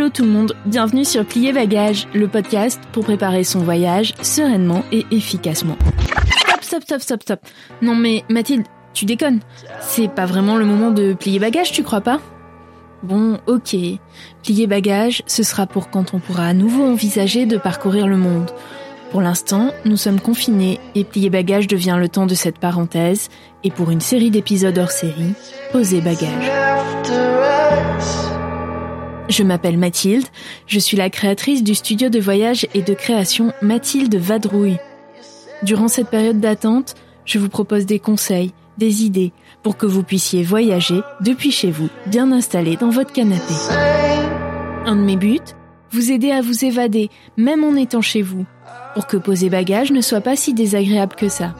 Hello 0.00 0.08
tout 0.08 0.24
le 0.24 0.30
monde, 0.30 0.54
bienvenue 0.64 1.04
sur 1.04 1.26
Plier 1.26 1.52
Bagage, 1.52 2.08
le 2.14 2.26
podcast 2.26 2.80
pour 2.90 3.04
préparer 3.04 3.44
son 3.44 3.58
voyage 3.58 4.14
sereinement 4.22 4.82
et 4.92 5.04
efficacement. 5.10 5.76
Stop, 6.40 6.62
stop, 6.62 6.82
stop, 6.84 7.02
stop, 7.02 7.22
stop. 7.22 7.40
Non 7.82 7.94
mais 7.94 8.24
Mathilde, 8.30 8.64
tu 8.94 9.04
déconnes. 9.04 9.40
C'est 9.82 10.08
pas 10.08 10.24
vraiment 10.24 10.56
le 10.56 10.64
moment 10.64 10.90
de 10.90 11.12
plier 11.12 11.38
bagage, 11.38 11.72
tu 11.72 11.82
crois 11.82 12.00
pas? 12.00 12.18
Bon, 13.02 13.40
ok. 13.46 13.76
Plier 14.42 14.66
bagage, 14.66 15.22
ce 15.26 15.42
sera 15.42 15.66
pour 15.66 15.90
quand 15.90 16.14
on 16.14 16.18
pourra 16.18 16.46
à 16.46 16.54
nouveau 16.54 16.86
envisager 16.86 17.44
de 17.44 17.58
parcourir 17.58 18.06
le 18.06 18.16
monde. 18.16 18.50
Pour 19.10 19.20
l'instant, 19.20 19.70
nous 19.84 19.98
sommes 19.98 20.18
confinés 20.18 20.80
et 20.94 21.04
plier 21.04 21.28
bagage 21.28 21.66
devient 21.66 21.98
le 22.00 22.08
temps 22.08 22.24
de 22.24 22.34
cette 22.34 22.58
parenthèse. 22.58 23.28
Et 23.64 23.70
pour 23.70 23.90
une 23.90 24.00
série 24.00 24.30
d'épisodes 24.30 24.78
hors 24.78 24.92
série, 24.92 25.34
poser 25.72 26.00
bagage. 26.00 26.50
Je 29.30 29.44
m'appelle 29.44 29.78
Mathilde, 29.78 30.26
je 30.66 30.80
suis 30.80 30.96
la 30.96 31.08
créatrice 31.08 31.62
du 31.62 31.76
studio 31.76 32.08
de 32.08 32.18
voyage 32.18 32.66
et 32.74 32.82
de 32.82 32.94
création 32.94 33.52
Mathilde 33.62 34.16
Vadrouille. 34.16 34.78
Durant 35.62 35.86
cette 35.86 36.10
période 36.10 36.40
d'attente, 36.40 36.96
je 37.24 37.38
vous 37.38 37.48
propose 37.48 37.86
des 37.86 38.00
conseils, 38.00 38.50
des 38.76 39.04
idées 39.04 39.32
pour 39.62 39.76
que 39.76 39.86
vous 39.86 40.02
puissiez 40.02 40.42
voyager 40.42 41.00
depuis 41.20 41.52
chez 41.52 41.70
vous, 41.70 41.88
bien 42.06 42.32
installé 42.32 42.74
dans 42.74 42.90
votre 42.90 43.12
canapé. 43.12 43.54
Un 44.84 44.96
de 44.96 45.02
mes 45.02 45.16
buts, 45.16 45.38
vous 45.92 46.10
aider 46.10 46.32
à 46.32 46.40
vous 46.40 46.64
évader, 46.64 47.08
même 47.36 47.62
en 47.62 47.76
étant 47.76 48.02
chez 48.02 48.22
vous, 48.22 48.46
pour 48.94 49.06
que 49.06 49.16
poser 49.16 49.48
bagage 49.48 49.92
ne 49.92 50.00
soit 50.00 50.22
pas 50.22 50.34
si 50.34 50.54
désagréable 50.54 51.14
que 51.14 51.28
ça. 51.28 51.54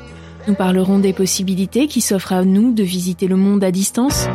Nous 0.49 0.55
parlerons 0.55 0.99
des 0.99 1.13
possibilités 1.13 1.87
qui 1.87 2.01
s'offrent 2.01 2.33
à 2.33 2.45
nous 2.45 2.73
de 2.73 2.83
visiter 2.83 3.29
le 3.29 3.37
monde 3.37 3.63
à 3.63 3.71
distance, 3.71 4.27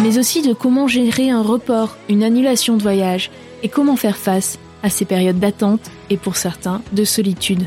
mais 0.00 0.18
aussi 0.18 0.42
de 0.42 0.52
comment 0.52 0.86
gérer 0.86 1.30
un 1.30 1.42
report, 1.42 1.96
une 2.08 2.22
annulation 2.22 2.76
de 2.76 2.82
voyage, 2.82 3.30
et 3.62 3.68
comment 3.68 3.96
faire 3.96 4.16
face 4.16 4.58
à 4.82 4.90
ces 4.90 5.04
périodes 5.04 5.40
d'attente 5.40 5.90
et 6.10 6.16
pour 6.16 6.36
certains 6.36 6.82
de 6.92 7.04
solitude. 7.04 7.66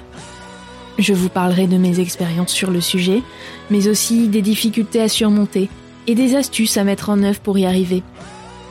Je 0.98 1.14
vous 1.14 1.30
parlerai 1.30 1.68
de 1.68 1.78
mes 1.78 2.00
expériences 2.00 2.52
sur 2.52 2.72
le 2.72 2.82
sujet, 2.82 3.22
mais 3.70 3.88
aussi 3.88 4.28
des 4.28 4.42
difficultés 4.42 5.02
à 5.02 5.10
surmonter 5.10 5.70
et 6.08 6.16
des 6.16 6.36
astuces 6.36 6.78
à 6.78 6.84
mettre 6.84 7.10
en 7.10 7.24
œuvre 7.24 7.40
pour 7.40 7.58
y 7.58 7.66
arriver. 7.66 8.04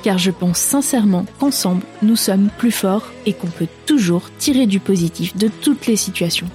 Car 0.03 0.17
je 0.17 0.31
pense 0.31 0.59
sincèrement 0.59 1.27
qu'ensemble, 1.39 1.83
nous 2.03 2.17
sommes 2.17 2.49
plus 2.57 2.71
forts 2.71 3.07
et 3.27 3.35
qu'on 3.35 3.49
peut 3.49 3.69
toujours 3.85 4.31
tirer 4.39 4.67
du 4.67 4.81
positif 4.81 5.37
de 5.37 5.49
toutes 5.49 5.87
les 5.87 5.97
situations. 5.97 6.49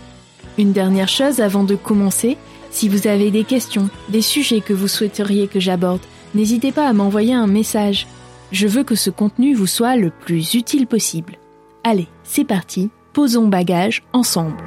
Une 0.58 0.72
dernière 0.72 1.10
chose 1.10 1.42
avant 1.42 1.64
de 1.64 1.76
commencer, 1.76 2.38
si 2.72 2.90
vous 2.90 3.08
avez 3.08 3.30
des 3.30 3.44
questions, 3.44 3.90
des 4.10 4.22
sujets 4.22 4.62
que 4.62 4.74
vous 4.74 4.88
souhaiteriez 4.88 5.48
que 5.48 5.60
j'aborde, 5.60 6.02
n'hésitez 6.36 6.72
pas 6.72 6.88
à 6.88 6.94
m'envoyer 6.94 7.34
un 7.34 7.48
message. 7.48 8.06
Je 8.52 8.68
veux 8.68 8.84
que 8.84 8.96
ce 8.96 9.10
contenu 9.10 9.56
vous 9.56 9.68
soit 9.68 9.96
le 9.96 10.12
plus 10.12 10.54
utile 10.54 10.86
possible. 10.86 11.38
Allez, 11.84 12.08
c'est 12.24 12.44
parti, 12.44 12.90
posons 13.14 13.48
bagage 13.48 14.04
ensemble. 14.14 14.58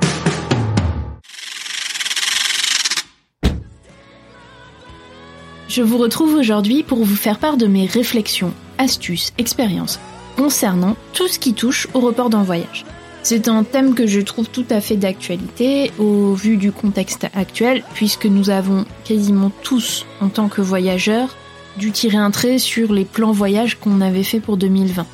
Je 5.68 5.82
vous 5.82 5.98
retrouve 5.98 6.34
aujourd'hui 6.34 6.82
pour 6.82 7.04
vous 7.04 7.14
faire 7.14 7.38
part 7.38 7.58
de 7.58 7.66
mes 7.66 7.86
réflexions, 7.86 8.52
astuces, 8.78 9.32
expériences 9.38 10.00
concernant 10.36 10.96
tout 11.12 11.28
ce 11.28 11.38
qui 11.38 11.52
touche 11.52 11.88
au 11.94 12.00
report 12.00 12.30
d'un 12.30 12.42
voyage. 12.42 12.86
C'est 13.22 13.48
un 13.48 13.64
thème 13.64 13.94
que 13.94 14.06
je 14.06 14.20
trouve 14.20 14.48
tout 14.48 14.64
à 14.70 14.80
fait 14.80 14.96
d'actualité 14.96 15.92
au 15.98 16.32
vu 16.32 16.56
du 16.56 16.72
contexte 16.72 17.26
actuel, 17.34 17.82
puisque 17.92 18.26
nous 18.26 18.48
avons 18.48 18.86
quasiment 19.04 19.50
tous, 19.62 20.06
en 20.20 20.28
tant 20.28 20.48
que 20.48 20.62
voyageurs, 20.62 21.36
dû 21.78 21.92
tirer 21.92 22.18
un 22.18 22.30
trait 22.30 22.58
sur 22.58 22.92
les 22.92 23.04
plans 23.06 23.32
voyage 23.32 23.78
qu'on 23.78 24.00
avait 24.00 24.22
fait 24.22 24.40
pour 24.40 24.58
2020. 24.58 25.06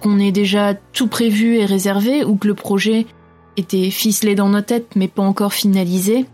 Qu'on 0.00 0.18
ait 0.18 0.32
déjà 0.32 0.74
tout 0.74 1.06
prévu 1.06 1.56
et 1.56 1.64
réservé, 1.64 2.24
ou 2.24 2.36
que 2.36 2.48
le 2.48 2.54
projet 2.54 3.06
était 3.56 3.90
ficelé 3.90 4.34
dans 4.34 4.50
nos 4.50 4.60
têtes 4.60 4.92
mais 4.96 5.08
pas 5.08 5.22
encore 5.22 5.54
finalisé, 5.54 6.26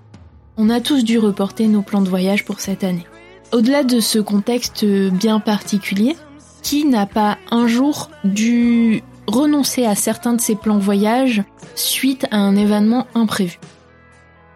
on 0.56 0.68
a 0.68 0.80
tous 0.80 1.04
dû 1.04 1.18
reporter 1.18 1.68
nos 1.68 1.82
plans 1.82 2.02
de 2.02 2.08
voyage 2.08 2.44
pour 2.44 2.60
cette 2.60 2.82
année. 2.82 3.06
Au-delà 3.52 3.84
de 3.84 4.00
ce 4.00 4.18
contexte 4.18 4.84
bien 4.84 5.38
particulier, 5.38 6.16
qui 6.62 6.84
n'a 6.84 7.06
pas 7.06 7.38
un 7.50 7.66
jour 7.66 8.10
dû 8.24 9.02
renoncer 9.26 9.84
à 9.84 9.94
certains 9.94 10.34
de 10.34 10.40
ses 10.40 10.54
plans 10.56 10.78
voyage 10.78 11.42
suite 11.74 12.26
à 12.30 12.38
un 12.38 12.56
événement 12.56 13.06
imprévu? 13.14 13.58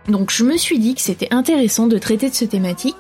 Donc 0.09 0.31
je 0.31 0.45
me 0.45 0.57
suis 0.57 0.79
dit 0.79 0.95
que 0.95 1.01
c'était 1.01 1.33
intéressant 1.33 1.87
de 1.87 1.99
traiter 1.99 2.31
de 2.31 2.35
ce 2.35 2.45
thématique 2.45 2.97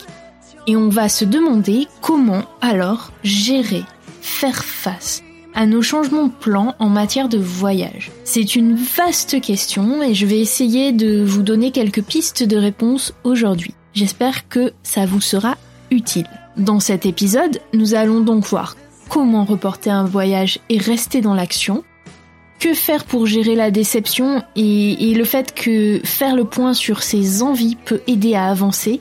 et 0.66 0.76
on 0.76 0.88
va 0.88 1.08
se 1.08 1.24
demander 1.24 1.86
comment 2.00 2.42
alors 2.60 3.12
gérer, 3.22 3.84
faire 4.20 4.64
face 4.64 5.22
à 5.54 5.64
nos 5.64 5.80
changements 5.80 6.26
de 6.26 6.32
plans 6.32 6.74
en 6.78 6.88
matière 6.88 7.30
de 7.30 7.38
voyage. 7.38 8.12
C'est 8.24 8.56
une 8.56 8.74
vaste 8.74 9.40
question 9.40 10.02
et 10.02 10.12
je 10.12 10.26
vais 10.26 10.38
essayer 10.38 10.92
de 10.92 11.24
vous 11.24 11.42
donner 11.42 11.70
quelques 11.70 12.02
pistes 12.02 12.42
de 12.42 12.58
réponse 12.58 13.14
aujourd'hui. 13.24 13.74
J'espère 13.94 14.48
que 14.48 14.72
ça 14.82 15.06
vous 15.06 15.22
sera 15.22 15.56
utile. 15.90 16.28
Dans 16.58 16.78
cet 16.78 17.06
épisode, 17.06 17.60
nous 17.72 17.94
allons 17.94 18.20
donc 18.20 18.44
voir 18.44 18.76
comment 19.08 19.44
reporter 19.44 19.90
un 19.90 20.04
voyage 20.04 20.58
et 20.68 20.78
rester 20.78 21.22
dans 21.22 21.34
l'action, 21.34 21.84
que 22.58 22.74
faire 22.74 23.04
pour 23.04 23.26
gérer 23.26 23.54
la 23.54 23.70
déception 23.70 24.42
et, 24.56 25.10
et, 25.10 25.14
le 25.14 25.24
fait 25.24 25.54
que 25.54 26.00
faire 26.04 26.34
le 26.34 26.44
point 26.44 26.74
sur 26.74 27.02
ses 27.02 27.42
envies 27.42 27.76
peut 27.84 28.00
aider 28.06 28.34
à 28.34 28.48
avancer. 28.48 29.00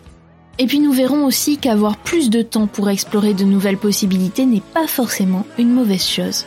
Et 0.57 0.67
puis 0.67 0.79
nous 0.79 0.93
verrons 0.93 1.25
aussi 1.25 1.57
qu'avoir 1.57 1.97
plus 1.97 2.29
de 2.29 2.41
temps 2.41 2.67
pour 2.67 2.89
explorer 2.89 3.33
de 3.33 3.43
nouvelles 3.43 3.77
possibilités 3.77 4.45
n'est 4.45 4.61
pas 4.61 4.87
forcément 4.87 5.45
une 5.57 5.71
mauvaise 5.71 6.05
chose. 6.05 6.45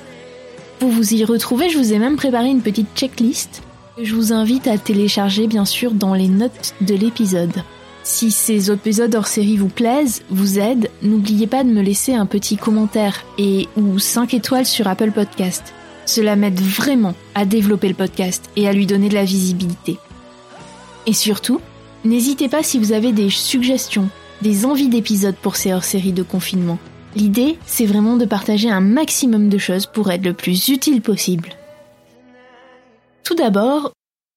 Pour 0.78 0.90
vous 0.90 1.14
y 1.14 1.24
retrouver, 1.24 1.68
je 1.68 1.78
vous 1.78 1.92
ai 1.92 1.98
même 1.98 2.16
préparé 2.16 2.48
une 2.48 2.62
petite 2.62 2.88
checklist 2.94 3.62
que 3.96 4.04
je 4.04 4.14
vous 4.14 4.32
invite 4.32 4.66
à 4.66 4.78
télécharger 4.78 5.46
bien 5.46 5.64
sûr 5.64 5.92
dans 5.92 6.14
les 6.14 6.28
notes 6.28 6.74
de 6.80 6.94
l'épisode. 6.94 7.52
Si 8.04 8.30
ces 8.30 8.70
épisodes 8.70 9.14
hors 9.14 9.26
série 9.26 9.58
vous 9.58 9.68
plaisent, 9.68 10.22
vous 10.30 10.58
aident, 10.58 10.88
n'oubliez 11.02 11.46
pas 11.46 11.62
de 11.62 11.68
me 11.68 11.82
laisser 11.82 12.14
un 12.14 12.24
petit 12.24 12.56
commentaire 12.56 13.26
et 13.36 13.68
ou 13.76 13.98
5 13.98 14.32
étoiles 14.32 14.64
sur 14.64 14.88
Apple 14.88 15.10
Podcast. 15.10 15.74
Cela 16.06 16.36
m'aide 16.36 16.58
vraiment 16.58 17.14
à 17.34 17.44
développer 17.44 17.88
le 17.88 17.94
podcast 17.94 18.48
et 18.56 18.66
à 18.66 18.72
lui 18.72 18.86
donner 18.86 19.10
de 19.10 19.14
la 19.14 19.24
visibilité. 19.24 19.98
Et 21.04 21.12
surtout, 21.12 21.60
n'hésitez 22.04 22.48
pas 22.48 22.62
si 22.62 22.78
vous 22.78 22.92
avez 22.92 23.12
des 23.12 23.30
suggestions, 23.30 24.08
des 24.42 24.64
envies 24.64 24.88
d'épisodes 24.88 25.36
pour 25.36 25.56
ces 25.56 25.72
hors-séries 25.72 26.12
de 26.12 26.22
confinement. 26.22 26.78
L'idée, 27.16 27.58
c'est 27.66 27.86
vraiment 27.86 28.16
de 28.16 28.24
partager 28.24 28.70
un 28.70 28.80
maximum 28.80 29.48
de 29.48 29.58
choses 29.58 29.86
pour 29.86 30.10
être 30.10 30.24
le 30.24 30.34
plus 30.34 30.68
utile 30.68 31.00
possible. 31.00 31.50
Tout 33.24 33.34
d'abord, 33.34 33.92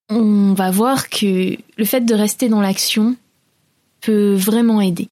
on 0.09 0.53
va 0.53 0.71
voir 0.71 1.09
que 1.09 1.57
le 1.77 1.85
fait 1.85 2.01
de 2.01 2.13
rester 2.13 2.49
dans 2.49 2.61
l'action 2.61 3.15
peut 4.01 4.33
vraiment 4.35 4.81
aider. 4.81 5.07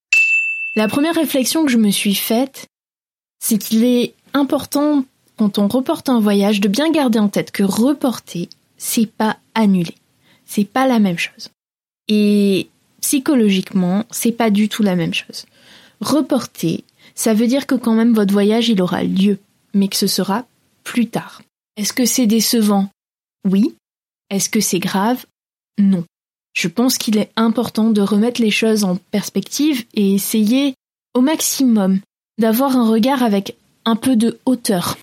La 0.76 0.88
première 0.88 1.16
réflexion 1.16 1.66
que 1.66 1.72
je 1.72 1.78
me 1.78 1.92
suis 1.92 2.16
faite, 2.16 2.68
c'est 3.40 3.58
qu'il 3.58 3.84
est 3.84 4.14
important 4.34 5.06
quand 5.38 5.58
on 5.58 5.68
reporte 5.68 6.10
un 6.10 6.20
voyage 6.20 6.60
de 6.60 6.68
bien 6.68 6.92
garder 6.92 7.20
en 7.20 7.30
tête 7.30 7.52
que 7.52 7.64
reporter, 7.64 8.50
c'est 8.78 9.10
pas 9.10 9.38
annuler. 9.56 9.96
C'est 10.46 10.66
pas 10.66 10.88
la 10.88 11.00
même 11.00 11.18
chose. 11.18 11.50
Et 12.10 12.68
psychologiquement, 13.00 14.04
c'est 14.12 14.34
pas 14.34 14.50
du 14.50 14.68
tout 14.68 14.84
la 14.84 14.96
même 14.96 15.14
chose. 15.14 15.46
Reporter, 16.02 16.84
ça 17.16 17.34
veut 17.34 17.48
dire 17.48 17.68
que 17.68 17.76
quand 17.76 17.94
même 17.94 18.14
votre 18.14 18.34
voyage 18.34 18.70
il 18.70 18.82
aura 18.82 19.04
lieu, 19.04 19.40
mais 19.74 19.88
que 19.88 19.96
ce 19.96 20.08
sera 20.08 20.46
plus 20.84 21.08
tard. 21.08 21.42
Est-ce 21.78 21.94
que 21.94 22.06
c'est 22.06 22.28
décevant? 22.28 22.90
Oui. 23.48 23.76
Est-ce 24.30 24.50
que 24.50 24.60
c'est 24.60 24.80
grave? 24.80 25.26
Non. 25.78 26.04
Je 26.54 26.68
pense 26.68 26.98
qu'il 26.98 27.18
est 27.18 27.32
important 27.36 27.92
de 27.92 28.02
remettre 28.02 28.42
les 28.42 28.52
choses 28.52 28.84
en 28.84 28.96
perspective 28.96 29.86
et 29.94 30.14
essayer 30.14 30.74
au 31.14 31.22
maximum 31.22 32.00
d'avoir 32.38 32.76
un 32.76 32.90
regard 32.90 33.24
avec 33.24 33.56
un 33.86 33.96
peu 33.96 34.16
de 34.16 34.40
hauteur. 34.46 34.98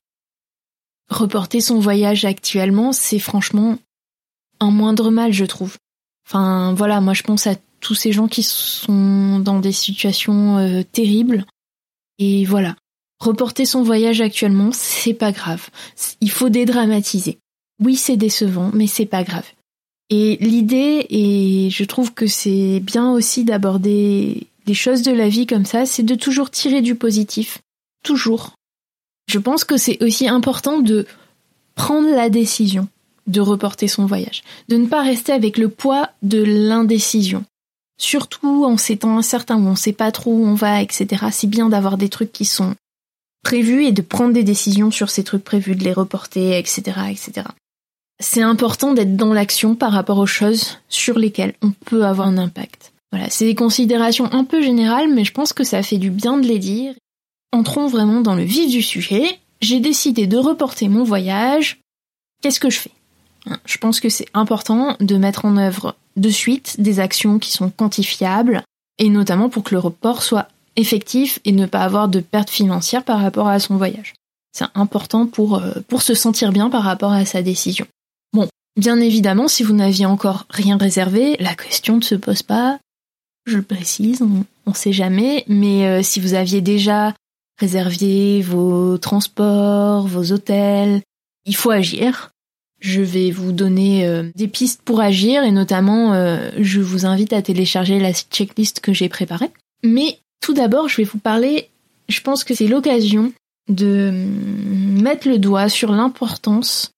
Reporter 1.09 1.61
son 1.61 1.79
voyage 1.79 2.25
actuellement, 2.25 2.93
c'est 2.93 3.19
franchement 3.19 3.79
un 4.61 4.71
moindre 4.71 5.11
mal, 5.11 5.33
je 5.33 5.45
trouve. 5.45 5.77
Enfin 6.27 6.75
voilà, 6.75 7.01
moi 7.01 7.15
je 7.15 7.23
pense 7.23 7.47
à 7.47 7.55
tous 7.81 7.95
ces 7.95 8.13
gens 8.13 8.29
qui 8.29 8.43
sont 8.43 9.39
dans 9.39 9.61
des 9.61 9.73
situations 9.73 10.59
euh, 10.59 10.83
terribles. 10.83 11.45
Et 12.19 12.45
voilà, 12.45 12.77
reporter 13.21 13.65
son 13.65 13.83
voyage 13.83 14.21
actuellement, 14.21 14.71
c'est 14.73 15.15
pas 15.15 15.33
grave. 15.33 15.69
Il 16.21 16.31
faut 16.31 16.49
dédramatiser. 16.49 17.39
Oui, 17.83 17.97
c'est 17.97 18.17
décevant, 18.17 18.71
mais 18.73 18.87
c'est 18.87 19.07
pas 19.07 19.23
grave. 19.23 19.47
Et 20.09 20.37
l'idée, 20.41 21.07
et 21.11 21.69
je 21.71 21.85
trouve 21.85 22.15
que 22.15 22.27
c'est 22.27 22.81
bien 22.81 23.11
aussi 23.13 23.45
d'aborder 23.45 24.47
les 24.67 24.75
choses 24.75 25.03
de 25.03 25.13
la 25.13 25.29
vie 25.29 25.47
comme 25.47 25.67
ça, 25.67 25.85
c'est 25.85 26.03
de 26.03 26.15
toujours 26.15 26.51
tirer 26.51 26.81
du 26.81 26.95
positif. 26.95 27.59
Toujours. 28.03 28.55
Je 29.29 29.39
pense 29.39 29.65
que 29.65 29.77
c'est 29.77 30.03
aussi 30.03 30.29
important 30.29 30.81
de 30.81 31.07
prendre 31.75 32.09
la 32.09 32.31
décision 32.31 32.89
de 33.27 33.41
reporter 33.41 33.89
son 33.89 34.07
voyage, 34.07 34.43
de 34.69 34.77
ne 34.77 34.87
pas 34.87 35.03
rester 35.03 35.33
avec 35.33 35.59
le 35.59 35.69
poids 35.69 36.11
de 36.23 36.43
l'indécision. 36.43 37.45
Surtout 37.99 38.65
en 38.65 38.77
ces 38.77 38.99
temps 38.99 39.17
incertains 39.17 39.57
où 39.57 39.67
on 39.67 39.75
sait 39.75 39.93
pas 39.93 40.13
trop 40.13 40.33
où 40.33 40.47
on 40.47 40.55
va, 40.55 40.83
etc. 40.83 41.27
C'est 41.31 41.47
bien 41.47 41.69
d'avoir 41.69 41.97
des 41.97 42.09
trucs 42.09 42.33
qui 42.33 42.45
sont 42.45 42.75
prévus 43.43 43.85
et 43.85 43.93
de 43.93 44.03
prendre 44.03 44.35
des 44.35 44.43
décisions 44.43 44.91
sur 44.91 45.09
ces 45.09 45.25
trucs 45.25 45.45
prévus, 45.45 45.77
de 45.77 45.85
les 45.85 45.93
reporter, 45.93 46.59
etc., 46.59 46.83
etc. 47.11 47.47
C'est 48.19 48.43
important 48.43 48.93
d'être 48.93 49.17
dans 49.17 49.33
l'action 49.33 49.75
par 49.75 49.93
rapport 49.93 50.19
aux 50.19 50.27
choses 50.27 50.79
sur 50.89 51.19
lesquelles 51.19 51.55
on 51.63 51.71
peut 51.71 52.05
avoir 52.05 52.29
un 52.29 52.39
impact. 52.39 52.93
Voilà, 53.13 53.31
c'est 53.31 53.45
des 53.45 53.55
considérations 53.55 54.33
un 54.33 54.45
peu 54.45 54.63
générales, 54.63 55.13
mais 55.15 55.25
je 55.25 55.33
pense 55.33 55.53
que 55.53 55.65
ça 55.65 55.83
fait 55.83 55.99
du 55.99 56.11
bien 56.11 56.39
de 56.39 56.47
les 56.47 56.59
dire. 56.59 56.95
Entrons 57.53 57.87
vraiment 57.87 58.21
dans 58.21 58.35
le 58.35 58.43
vif 58.43 58.71
du 58.71 58.83
sujet. 58.83 59.39
J'ai 59.61 59.81
décidé 59.81 60.27
de 60.27 60.37
reporter 60.37 60.89
mon 60.89 61.05
voyage. 61.05 61.81
Qu'est-ce 62.43 62.61
que 62.61 62.71
je 62.71 62.79
fais? 62.79 62.91
Je 63.65 63.79
pense 63.79 64.01
que 64.01 64.09
c'est 64.09 64.29
important 64.35 64.97
de 65.01 65.17
mettre 65.17 65.45
en 65.45 65.57
œuvre 65.57 65.97
de 66.17 66.31
suite 66.31 66.81
des 66.81 67.01
actions 67.01 67.39
qui 67.39 67.53
sont 67.53 67.71
quantifiables, 67.71 68.63
et 68.99 69.09
notamment 69.09 69.49
pour 69.49 69.63
que 69.63 69.75
le 69.75 69.81
report 69.81 70.23
soit 70.23 70.49
effectif 70.77 71.39
et 71.45 71.53
ne 71.53 71.67
pas 71.67 71.81
avoir 71.81 72.09
de 72.09 72.21
perte 72.21 72.51
financière 72.51 73.05
par 73.05 73.21
rapport 73.21 73.49
à 73.49 73.61
son 73.61 73.77
voyage. 73.77 74.15
C'est 74.53 74.67
important 74.75 75.27
pour, 75.27 75.57
euh, 75.57 75.75
pour 75.89 76.03
se 76.03 76.15
sentir 76.15 76.53
bien 76.53 76.71
par 76.71 76.83
rapport 76.83 77.13
à 77.13 77.25
sa 77.25 77.43
décision. 77.43 77.87
Bon, 78.33 78.49
bien 78.79 78.99
évidemment, 79.01 79.49
si 79.49 79.63
vous 79.63 79.75
n'aviez 79.75 80.07
encore 80.07 80.47
rien 80.51 80.77
réservé, 80.77 81.37
la 81.41 81.55
question 81.55 81.97
ne 81.97 82.03
se 82.03 82.15
pose 82.15 82.43
pas. 82.43 82.79
Je 83.47 83.57
le 83.57 83.63
précise, 83.63 84.23
on 84.23 84.71
ne 84.71 84.75
sait 84.75 84.93
jamais, 84.93 85.45
mais 85.47 85.87
euh, 85.87 86.03
si 86.03 86.21
vous 86.21 86.35
aviez 86.35 86.61
déjà 86.61 87.15
réservé 87.59 88.43
vos 88.43 88.99
transports, 88.99 90.07
vos 90.07 90.33
hôtels, 90.33 91.03
il 91.45 91.55
faut 91.55 91.71
agir. 91.71 92.31
Je 92.81 93.01
vais 93.01 93.31
vous 93.31 93.53
donner 93.53 94.07
euh, 94.07 94.31
des 94.35 94.49
pistes 94.49 94.83
pour 94.83 95.01
agir 95.01 95.43
et 95.45 95.51
notamment 95.51 96.13
euh, 96.13 96.51
je 96.59 96.81
vous 96.81 97.07
invite 97.07 97.33
à 97.33 97.43
télécharger 97.43 97.99
la 97.99 98.13
checklist 98.13 98.81
que 98.81 98.93
j'ai 98.93 99.09
préparée. 99.09 99.51
Mais 99.83 100.19
tout 100.41 100.55
d'abord, 100.55 100.89
je 100.89 100.99
vais 100.99 101.05
vous 101.05 101.19
parler, 101.19 101.69
je 102.09 102.21
pense 102.21 102.45
que 102.45 102.55
c'est 102.55 102.69
l'occasion 102.69 103.33
de 103.69 104.11
mettre 104.13 105.29
le 105.29 105.39
doigt 105.39 105.69
sur 105.69 105.93
l'importance 105.93 106.93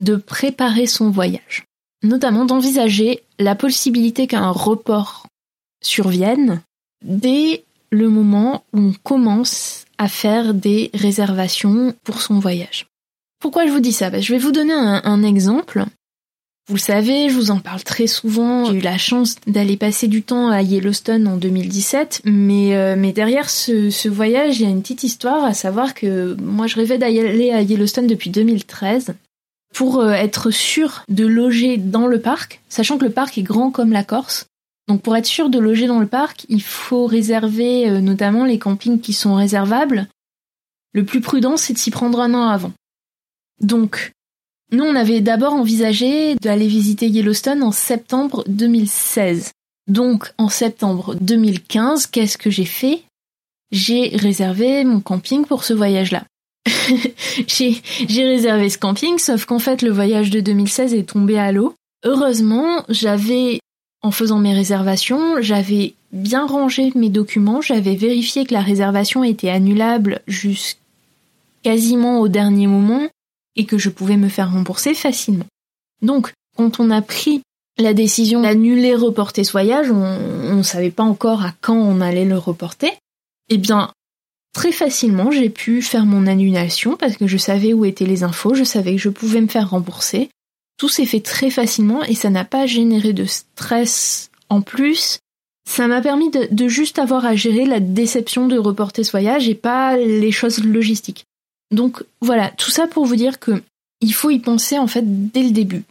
de 0.00 0.16
préparer 0.16 0.86
son 0.86 1.10
voyage. 1.10 1.64
Notamment 2.02 2.44
d'envisager 2.44 3.22
la 3.38 3.54
possibilité 3.54 4.26
qu'un 4.26 4.50
report 4.50 5.26
survienne 5.82 6.60
dès 7.02 7.64
le 7.90 8.08
moment 8.08 8.64
où 8.72 8.80
on 8.80 8.92
commence 9.02 9.84
à 9.98 10.08
faire 10.08 10.52
des 10.52 10.90
réservations 10.94 11.94
pour 12.04 12.20
son 12.20 12.38
voyage. 12.38 12.86
Pourquoi 13.44 13.66
je 13.66 13.72
vous 13.72 13.80
dis 13.80 13.92
ça? 13.92 14.08
Je 14.18 14.32
vais 14.32 14.38
vous 14.38 14.52
donner 14.52 14.72
un, 14.72 15.22
exemple. 15.22 15.84
Vous 16.66 16.76
le 16.76 16.80
savez, 16.80 17.28
je 17.28 17.34
vous 17.34 17.50
en 17.50 17.58
parle 17.58 17.82
très 17.82 18.06
souvent. 18.06 18.64
J'ai 18.64 18.78
eu 18.78 18.80
la 18.80 18.96
chance 18.96 19.36
d'aller 19.46 19.76
passer 19.76 20.08
du 20.08 20.22
temps 20.22 20.48
à 20.48 20.62
Yellowstone 20.62 21.28
en 21.28 21.36
2017, 21.36 22.22
mais, 22.24 22.74
euh, 22.74 22.96
mais 22.96 23.12
derrière 23.12 23.50
ce, 23.50 24.08
voyage, 24.08 24.60
il 24.60 24.62
y 24.62 24.66
a 24.66 24.70
une 24.70 24.80
petite 24.80 25.02
histoire, 25.02 25.44
à 25.44 25.52
savoir 25.52 25.92
que 25.92 26.34
moi 26.40 26.66
je 26.68 26.76
rêvais 26.76 26.96
d'aller 26.96 27.50
à 27.50 27.60
Yellowstone 27.60 28.06
depuis 28.06 28.30
2013 28.30 29.12
pour 29.74 30.00
euh, 30.00 30.12
être 30.12 30.50
sûr 30.50 31.04
de 31.10 31.26
loger 31.26 31.76
dans 31.76 32.06
le 32.06 32.22
parc, 32.22 32.62
sachant 32.70 32.96
que 32.96 33.04
le 33.04 33.12
parc 33.12 33.36
est 33.36 33.42
grand 33.42 33.70
comme 33.70 33.92
la 33.92 34.04
Corse. 34.04 34.46
Donc 34.88 35.02
pour 35.02 35.16
être 35.16 35.26
sûr 35.26 35.50
de 35.50 35.58
loger 35.58 35.86
dans 35.86 36.00
le 36.00 36.06
parc, 36.06 36.46
il 36.48 36.62
faut 36.62 37.04
réserver 37.04 37.90
euh, 37.90 38.00
notamment 38.00 38.46
les 38.46 38.58
campings 38.58 39.02
qui 39.02 39.12
sont 39.12 39.34
réservables. 39.34 40.08
Le 40.94 41.04
plus 41.04 41.20
prudent, 41.20 41.58
c'est 41.58 41.74
de 41.74 41.78
s'y 41.78 41.90
prendre 41.90 42.20
un 42.20 42.32
an 42.32 42.48
avant. 42.48 42.72
Donc, 43.60 44.12
nous, 44.72 44.84
on 44.84 44.96
avait 44.96 45.20
d'abord 45.20 45.52
envisagé 45.52 46.34
d'aller 46.36 46.66
visiter 46.66 47.08
Yellowstone 47.08 47.62
en 47.62 47.72
septembre 47.72 48.44
2016. 48.48 49.52
Donc, 49.86 50.32
en 50.38 50.48
septembre 50.48 51.14
2015, 51.20 52.06
qu'est-ce 52.06 52.38
que 52.38 52.50
j'ai 52.50 52.64
fait? 52.64 53.02
J'ai 53.70 54.16
réservé 54.16 54.84
mon 54.84 55.00
camping 55.00 55.44
pour 55.44 55.64
ce 55.64 55.74
voyage-là. 55.74 56.24
j'ai 57.46 57.82
réservé 58.08 58.70
ce 58.70 58.78
camping, 58.78 59.18
sauf 59.18 59.44
qu'en 59.44 59.58
fait, 59.58 59.82
le 59.82 59.90
voyage 59.90 60.30
de 60.30 60.40
2016 60.40 60.94
est 60.94 61.10
tombé 61.10 61.38
à 61.38 61.52
l'eau. 61.52 61.74
Heureusement, 62.04 62.84
j'avais, 62.88 63.60
en 64.02 64.10
faisant 64.10 64.38
mes 64.38 64.54
réservations, 64.54 65.40
j'avais 65.40 65.94
bien 66.12 66.46
rangé 66.46 66.92
mes 66.94 67.10
documents, 67.10 67.60
j'avais 67.60 67.96
vérifié 67.96 68.44
que 68.46 68.54
la 68.54 68.60
réservation 68.60 69.24
était 69.24 69.50
annulable 69.50 70.20
jusqu'à 70.26 70.78
quasiment 71.64 72.20
au 72.20 72.28
dernier 72.28 72.66
moment 72.66 73.08
et 73.56 73.66
que 73.66 73.78
je 73.78 73.90
pouvais 73.90 74.16
me 74.16 74.28
faire 74.28 74.52
rembourser 74.52 74.94
facilement. 74.94 75.46
Donc, 76.02 76.32
quand 76.56 76.80
on 76.80 76.90
a 76.90 77.02
pris 77.02 77.42
la 77.78 77.94
décision 77.94 78.42
d'annuler, 78.42 78.94
reporter 78.94 79.44
ce 79.44 79.52
voyage, 79.52 79.90
on 79.90 80.54
ne 80.54 80.62
savait 80.62 80.90
pas 80.90 81.02
encore 81.02 81.42
à 81.42 81.52
quand 81.60 81.76
on 81.76 82.00
allait 82.00 82.24
le 82.24 82.38
reporter, 82.38 82.92
eh 83.48 83.58
bien, 83.58 83.90
très 84.52 84.72
facilement, 84.72 85.30
j'ai 85.30 85.50
pu 85.50 85.82
faire 85.82 86.06
mon 86.06 86.26
annulation 86.26 86.96
parce 86.96 87.16
que 87.16 87.26
je 87.26 87.36
savais 87.36 87.72
où 87.72 87.84
étaient 87.84 88.06
les 88.06 88.22
infos, 88.22 88.54
je 88.54 88.64
savais 88.64 88.92
que 88.92 89.02
je 89.02 89.08
pouvais 89.08 89.40
me 89.40 89.48
faire 89.48 89.70
rembourser. 89.70 90.30
Tout 90.78 90.88
s'est 90.88 91.06
fait 91.06 91.20
très 91.20 91.50
facilement 91.50 92.02
et 92.04 92.14
ça 92.14 92.30
n'a 92.30 92.44
pas 92.44 92.66
généré 92.66 93.12
de 93.12 93.24
stress 93.24 94.30
en 94.48 94.60
plus. 94.60 95.18
Ça 95.68 95.86
m'a 95.86 96.00
permis 96.00 96.30
de, 96.30 96.48
de, 96.50 96.68
juste 96.68 96.98
avoir 96.98 97.24
à 97.24 97.34
gérer 97.34 97.64
la 97.64 97.80
déception 97.80 98.46
de 98.46 98.58
reporter 98.58 99.02
ce 99.02 99.10
voyage 99.10 99.48
et 99.48 99.54
pas 99.54 99.96
les 99.96 100.32
choses 100.32 100.62
logistiques. 100.62 101.24
Donc 101.74 102.02
voilà, 102.20 102.50
tout 102.50 102.70
ça 102.70 102.86
pour 102.86 103.04
vous 103.04 103.16
dire 103.16 103.38
que 103.38 103.62
il 104.00 104.14
faut 104.14 104.30
y 104.30 104.38
penser 104.38 104.78
en 104.78 104.86
fait 104.86 105.04
dès 105.32 105.42
le 105.42 105.50
début. 105.50 105.84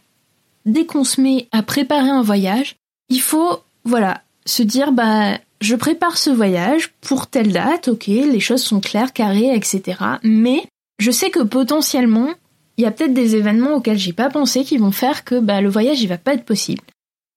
Dès 0.66 0.86
qu'on 0.86 1.04
se 1.04 1.20
met 1.20 1.48
à 1.52 1.62
préparer 1.62 2.08
un 2.08 2.22
voyage, 2.22 2.76
il 3.08 3.20
faut 3.20 3.60
voilà 3.84 4.22
se 4.46 4.62
dire 4.62 4.92
bah 4.92 5.38
je 5.60 5.76
prépare 5.76 6.18
ce 6.18 6.30
voyage 6.30 6.90
pour 7.00 7.26
telle 7.26 7.52
date, 7.52 7.88
ok, 7.88 8.06
les 8.06 8.40
choses 8.40 8.62
sont 8.62 8.80
claires, 8.80 9.12
carrées, 9.12 9.54
etc. 9.54 9.98
Mais 10.22 10.66
je 10.98 11.10
sais 11.10 11.30
que 11.30 11.42
potentiellement 11.42 12.30
il 12.76 12.84
y 12.84 12.86
a 12.86 12.90
peut-être 12.90 13.14
des 13.14 13.36
événements 13.36 13.74
auxquels 13.74 13.98
j'ai 13.98 14.12
pas 14.12 14.30
pensé 14.30 14.64
qui 14.64 14.78
vont 14.78 14.90
faire 14.90 15.24
que 15.24 15.38
bah, 15.38 15.60
le 15.60 15.68
voyage 15.68 16.02
il 16.02 16.08
va 16.08 16.18
pas 16.18 16.34
être 16.34 16.44
possible. 16.44 16.82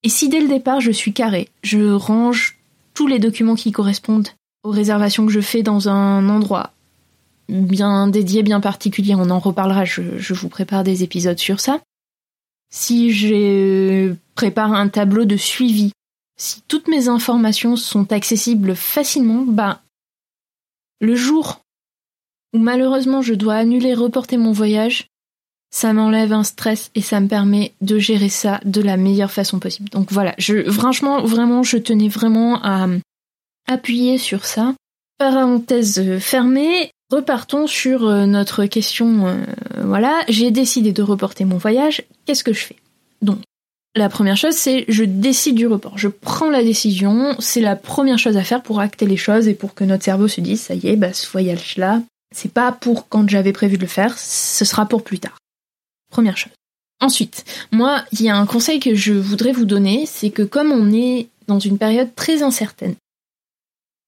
Et 0.04 0.10
si 0.10 0.30
dès 0.30 0.40
le 0.40 0.48
départ 0.48 0.82
je 0.82 0.92
suis 0.92 1.14
carré, 1.14 1.50
je 1.64 1.92
range 1.92 2.58
tous 2.94 3.08
les 3.08 3.20
documents 3.20 3.56
qui 3.56 3.72
correspondent 3.72 4.30
aux 4.64 4.72
réservations 4.72 5.26
que 5.26 5.32
je 5.32 5.42
fais 5.42 5.64
dans 5.64 5.90
un 5.90 6.28
endroit, 6.30 6.72
bien 7.50 8.08
dédié, 8.08 8.44
bien 8.44 8.60
particulier. 8.60 9.16
On 9.16 9.30
en 9.30 9.40
reparlera, 9.40 9.86
je, 9.86 10.34
vous 10.34 10.50
prépare 10.50 10.84
des 10.84 11.04
épisodes 11.04 11.38
sur 11.38 11.60
ça. 11.60 11.80
Si 12.70 13.12
je 13.12 14.14
prépare 14.36 14.74
un 14.74 14.90
tableau 14.90 15.26
de 15.26 15.38
suivi, 15.38 15.92
si 16.38 16.62
toutes 16.68 16.88
mes 16.88 17.08
informations 17.08 17.76
sont 17.76 18.12
accessibles 18.12 18.76
facilement, 18.76 19.44
bah, 19.48 19.82
le 21.00 21.16
jour 21.16 21.62
où 22.54 22.60
malheureusement 22.60 23.22
je 23.22 23.34
dois 23.34 23.56
annuler, 23.56 23.94
reporter 23.94 24.38
mon 24.38 24.52
voyage, 24.52 25.08
ça 25.70 25.94
m'enlève 25.94 26.34
un 26.34 26.44
stress 26.44 26.92
et 26.96 27.02
ça 27.02 27.20
me 27.20 27.28
permet 27.28 27.74
de 27.82 28.00
gérer 28.00 28.30
ça 28.30 28.60
de 28.66 28.82
la 28.82 28.98
meilleure 28.98 29.32
façon 29.32 29.60
possible. 29.60 29.90
Donc 29.90 30.12
voilà, 30.12 30.34
je, 30.38 30.70
franchement, 30.72 31.24
vraiment, 31.24 31.64
je 31.64 31.78
tenais 31.78 32.08
vraiment 32.08 32.62
à 32.64 32.88
appuyer 33.68 34.18
sur 34.18 34.46
ça. 34.46 34.74
Parenthèse 35.18 36.20
fermée, 36.20 36.92
Repartons 37.10 37.68
sur 37.68 38.06
euh, 38.06 38.26
notre 38.26 38.66
question. 38.66 39.28
Euh, 39.28 39.44
voilà, 39.78 40.24
j'ai 40.28 40.52
décidé 40.52 40.92
de 40.92 41.02
reporter 41.02 41.46
mon 41.46 41.58
voyage. 41.58 42.04
Qu'est-ce 42.26 42.44
que 42.44 42.54
je 42.54 42.66
fais? 42.66 42.76
Donc, 43.22 43.40
la 43.96 44.10
première 44.10 44.36
chose, 44.36 44.56
c'est 44.56 44.86
je 44.90 45.04
décide 45.04 45.56
du 45.56 45.68
report. 45.68 45.98
Je 45.98 46.10
prends 46.10 46.50
la 46.50 46.64
décision. 46.64 47.36
C'est 47.40 47.62
la 47.62 47.76
première 47.76 48.20
chose 48.20 48.36
à 48.38 48.44
faire 48.44 48.62
pour 48.62 48.82
acter 48.82 49.06
les 49.06 49.18
choses 49.18 49.48
et 49.48 49.54
pour 49.54 49.74
que 49.74 49.86
notre 49.86 50.04
cerveau 50.04 50.28
se 50.28 50.42
dise 50.42 50.62
ça 50.62 50.76
y 50.76 50.88
est, 50.88 50.98
bah, 50.98 51.14
ce 51.14 51.30
voyage-là, 51.30 52.02
c'est 52.36 52.52
pas 52.52 52.72
pour 52.72 53.08
quand 53.08 53.28
j'avais 53.30 53.54
prévu 53.54 53.78
de 53.78 53.82
le 53.82 53.88
faire, 53.88 54.18
ce 54.18 54.66
sera 54.66 54.86
pour 54.86 55.04
plus 55.04 55.20
tard. 55.20 55.38
Première 56.12 56.38
chose. 56.38 56.54
Ensuite, 57.00 57.46
moi, 57.72 58.04
il 58.12 58.24
y 58.24 58.30
a 58.30 58.36
un 58.36 58.46
conseil 58.46 58.80
que 58.80 58.96
je 58.96 59.14
voudrais 59.14 59.52
vous 59.52 59.66
donner, 59.66 60.06
c'est 60.06 60.32
que 60.32 60.42
comme 60.42 60.72
on 60.72 60.92
est 60.92 61.28
dans 61.48 61.60
une 61.60 61.78
période 61.78 62.14
très 62.16 62.44
incertaine, 62.44 62.96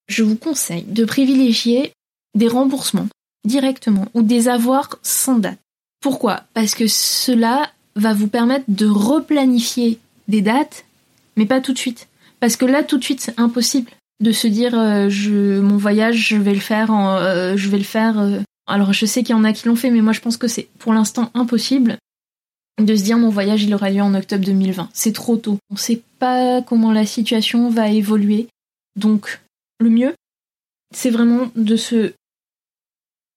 je 0.08 0.24
vous 0.24 0.36
conseille 0.36 0.84
de 0.84 1.06
privilégier 1.06 1.94
des 2.36 2.48
remboursements 2.48 3.08
directement 3.46 4.06
ou 4.14 4.22
des 4.22 4.48
avoirs 4.48 5.00
sans 5.02 5.40
date. 5.40 5.60
Pourquoi? 6.02 6.44
Parce 6.54 6.76
que 6.76 6.88
cela 6.88 7.70
va 7.96 8.14
vous 8.14 8.28
permettre 8.28 8.66
de 8.68 8.88
replanifier 8.88 10.00
des 10.28 10.42
dates, 10.42 10.86
mais 11.36 11.46
pas 11.46 11.62
tout 11.62 11.74
de 11.74 11.78
suite. 11.78 12.08
Parce 12.40 12.56
que 12.56 12.66
là, 12.66 12.84
tout 12.84 12.98
de 12.98 13.04
suite, 13.04 13.22
c'est 13.22 13.40
impossible 13.40 13.92
de 14.22 14.32
se 14.32 14.48
dire 14.48 14.78
euh, 14.78 15.62
mon 15.62 15.78
voyage, 15.78 16.30
je 16.30 16.38
vais 16.38 16.54
le 16.54 16.60
faire 16.60 16.92
euh, 16.94 17.56
je 17.56 17.70
vais 17.70 17.78
le 17.78 17.84
faire 17.84 18.20
euh. 18.20 18.40
alors 18.68 18.92
je 18.94 19.06
sais 19.06 19.24
qu'il 19.24 19.36
y 19.36 19.40
en 19.40 19.44
a 19.44 19.54
qui 19.54 19.68
l'ont 19.68 19.76
fait 19.76 19.92
mais 19.92 20.02
moi 20.02 20.14
je 20.14 20.20
pense 20.20 20.38
que 20.38 20.48
c'est 20.48 20.68
pour 20.78 20.94
l'instant 20.94 21.32
impossible 21.34 21.98
de 22.82 22.96
se 22.96 23.04
dire 23.04 23.18
mon 23.18 23.30
voyage 23.30 23.64
il 23.64 23.74
aura 23.74 23.90
lieu 23.90 24.02
en 24.02 24.14
octobre 24.14 24.44
2020. 24.46 24.90
C'est 24.94 25.14
trop 25.14 25.36
tôt. 25.36 25.58
On 25.70 25.76
sait 25.76 26.02
pas 26.18 26.62
comment 26.62 26.92
la 26.92 27.06
situation 27.06 27.70
va 27.70 27.90
évoluer. 27.90 28.48
Donc 28.96 29.42
le 29.80 29.90
mieux 29.90 30.14
c'est 30.94 31.10
vraiment 31.10 31.52
de 31.56 31.76
se 31.76 32.14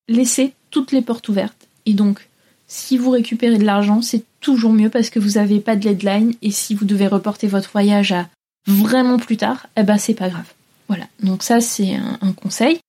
laisser 0.09 0.55
toutes 0.71 0.93
les 0.93 1.03
portes 1.03 1.29
ouvertes 1.29 1.69
et 1.87 1.95
donc 1.95 2.27
si 2.73 2.97
vous 2.97 3.11
récupérez 3.11 3.59
de 3.59 3.65
l'argent, 3.65 4.01
c'est 4.01 4.25
toujours 4.41 4.73
mieux 4.73 4.89
parce 4.89 5.11
que 5.11 5.19
vous 5.19 5.33
n'avez 5.33 5.61
pas 5.61 5.77
de 5.77 5.83
deadline 5.83 6.33
et 6.41 6.51
si 6.51 6.75
vous 6.75 6.87
devez 6.87 7.07
reporter 7.07 7.47
votre 7.47 7.71
voyage 7.71 8.13
à 8.13 8.29
vraiment 8.67 9.19
plus 9.19 9.37
tard, 9.37 9.67
eh 9.77 9.83
ben 9.83 9.99
c'est 9.99 10.15
pas 10.15 10.31
grave. 10.31 10.51
Voilà, 10.89 11.05
donc 11.23 11.43
ça 11.43 11.61
c'est 11.61 11.95
un, 11.95 12.33
conseil. 12.33 12.81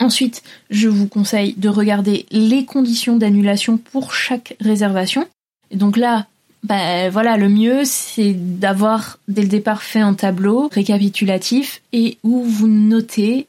Ensuite, 0.00 0.42
je 0.70 0.88
vous 0.88 1.06
conseille 1.06 1.54
de 1.56 1.68
regarder 1.68 2.26
les 2.32 2.64
conditions 2.64 3.16
d'annulation 3.16 3.76
pour 3.76 4.12
chaque 4.12 4.56
réservation. 4.60 5.28
Et 5.70 5.76
donc 5.76 5.96
là, 5.96 6.26
bah 6.64 7.08
voilà, 7.08 7.36
le 7.36 7.48
mieux 7.48 7.84
c'est 7.84 8.32
d'avoir 8.32 9.20
dès 9.28 9.42
le 9.42 9.48
départ 9.48 9.84
fait 9.84 10.00
un 10.00 10.14
tableau 10.14 10.68
récapitulatif 10.72 11.80
et 11.92 12.18
où 12.24 12.42
vous 12.42 12.66
notez 12.66 13.46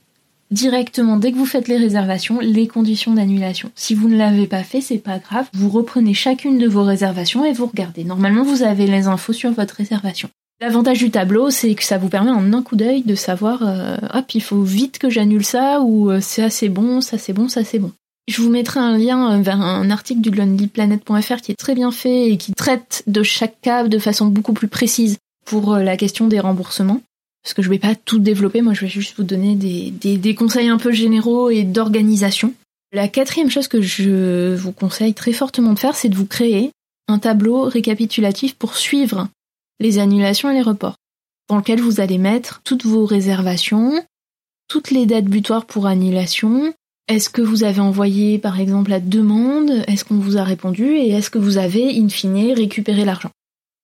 directement 0.53 1.17
dès 1.17 1.31
que 1.31 1.37
vous 1.37 1.45
faites 1.45 1.67
les 1.67 1.77
réservations 1.77 2.39
les 2.39 2.67
conditions 2.67 3.13
d'annulation. 3.13 3.71
Si 3.75 3.95
vous 3.95 4.07
ne 4.07 4.17
l'avez 4.17 4.47
pas 4.47 4.63
fait, 4.63 4.81
c'est 4.81 4.97
pas 4.97 5.19
grave, 5.19 5.47
vous 5.53 5.69
reprenez 5.69 6.13
chacune 6.13 6.57
de 6.57 6.67
vos 6.67 6.83
réservations 6.83 7.43
et 7.43 7.53
vous 7.53 7.65
regardez. 7.65 8.03
Normalement, 8.03 8.43
vous 8.43 8.63
avez 8.63 8.87
les 8.87 9.07
infos 9.07 9.33
sur 9.33 9.51
votre 9.51 9.75
réservation. 9.75 10.29
L'avantage 10.61 10.99
du 10.99 11.11
tableau, 11.11 11.49
c'est 11.49 11.73
que 11.75 11.83
ça 11.83 11.97
vous 11.97 12.09
permet 12.09 12.31
en 12.31 12.53
un 12.53 12.61
coup 12.61 12.75
d'œil 12.75 13.01
de 13.01 13.15
savoir, 13.15 13.63
euh, 13.63 13.97
hop, 14.13 14.33
il 14.33 14.41
faut 14.41 14.61
vite 14.61 14.97
que 14.97 15.09
j'annule 15.09 15.43
ça, 15.43 15.81
ou 15.81 16.09
euh, 16.09 16.19
c'est 16.21 16.43
assez 16.43 16.69
bon, 16.69 17.01
ça 17.01 17.17
c'est 17.17 17.33
bon, 17.33 17.49
ça 17.49 17.63
c'est 17.63 17.79
bon. 17.79 17.91
Je 18.29 18.41
vous 18.41 18.49
mettrai 18.49 18.79
un 18.79 18.97
lien 18.97 19.33
euh, 19.33 19.41
vers 19.41 19.59
un 19.59 19.89
article 19.89 20.21
du 20.21 20.29
lonelyplanet.fr 20.29 21.41
qui 21.41 21.51
est 21.51 21.59
très 21.59 21.75
bien 21.75 21.91
fait 21.91 22.29
et 22.29 22.37
qui 22.37 22.53
traite 22.53 23.03
de 23.07 23.23
chaque 23.23 23.59
cas 23.61 23.85
de 23.85 23.99
façon 23.99 24.27
beaucoup 24.27 24.53
plus 24.53 24.69
précise 24.69 25.17
pour 25.45 25.75
la 25.75 25.97
question 25.97 26.27
des 26.27 26.39
remboursements. 26.39 27.01
Parce 27.43 27.53
que 27.53 27.61
je 27.61 27.69
vais 27.69 27.79
pas 27.79 27.95
tout 27.95 28.19
développer, 28.19 28.61
moi 28.61 28.73
je 28.73 28.81
vais 28.81 28.87
juste 28.87 29.17
vous 29.17 29.23
donner 29.23 29.55
des, 29.55 29.91
des 30.17 30.35
conseils 30.35 30.69
un 30.69 30.77
peu 30.77 30.91
généraux 30.91 31.49
et 31.49 31.63
d'organisation. 31.63 32.53
La 32.93 33.07
quatrième 33.07 33.49
chose 33.49 33.67
que 33.67 33.81
je 33.81 34.55
vous 34.55 34.71
conseille 34.71 35.13
très 35.13 35.33
fortement 35.33 35.73
de 35.73 35.79
faire, 35.79 35.95
c'est 35.95 36.09
de 36.09 36.15
vous 36.15 36.27
créer 36.27 36.71
un 37.07 37.19
tableau 37.19 37.63
récapitulatif 37.63 38.55
pour 38.55 38.77
suivre 38.77 39.27
les 39.79 39.99
annulations 39.99 40.49
et 40.49 40.53
les 40.53 40.61
reports, 40.61 40.95
dans 41.49 41.57
lequel 41.57 41.81
vous 41.81 41.99
allez 41.99 42.17
mettre 42.17 42.61
toutes 42.63 42.85
vos 42.85 43.05
réservations, 43.05 44.01
toutes 44.67 44.91
les 44.91 45.05
dates 45.05 45.25
butoirs 45.25 45.65
pour 45.65 45.87
annulation, 45.87 46.73
est-ce 47.07 47.29
que 47.29 47.41
vous 47.41 47.63
avez 47.63 47.81
envoyé 47.81 48.37
par 48.39 48.59
exemple 48.59 48.91
la 48.91 48.99
demande, 48.99 49.83
est-ce 49.87 50.05
qu'on 50.05 50.19
vous 50.19 50.37
a 50.37 50.43
répondu 50.43 50.85
et 50.95 51.09
est-ce 51.09 51.29
que 51.29 51.39
vous 51.39 51.57
avez 51.57 51.99
in 51.99 52.07
fine 52.07 52.53
récupéré 52.53 53.03
l'argent. 53.03 53.31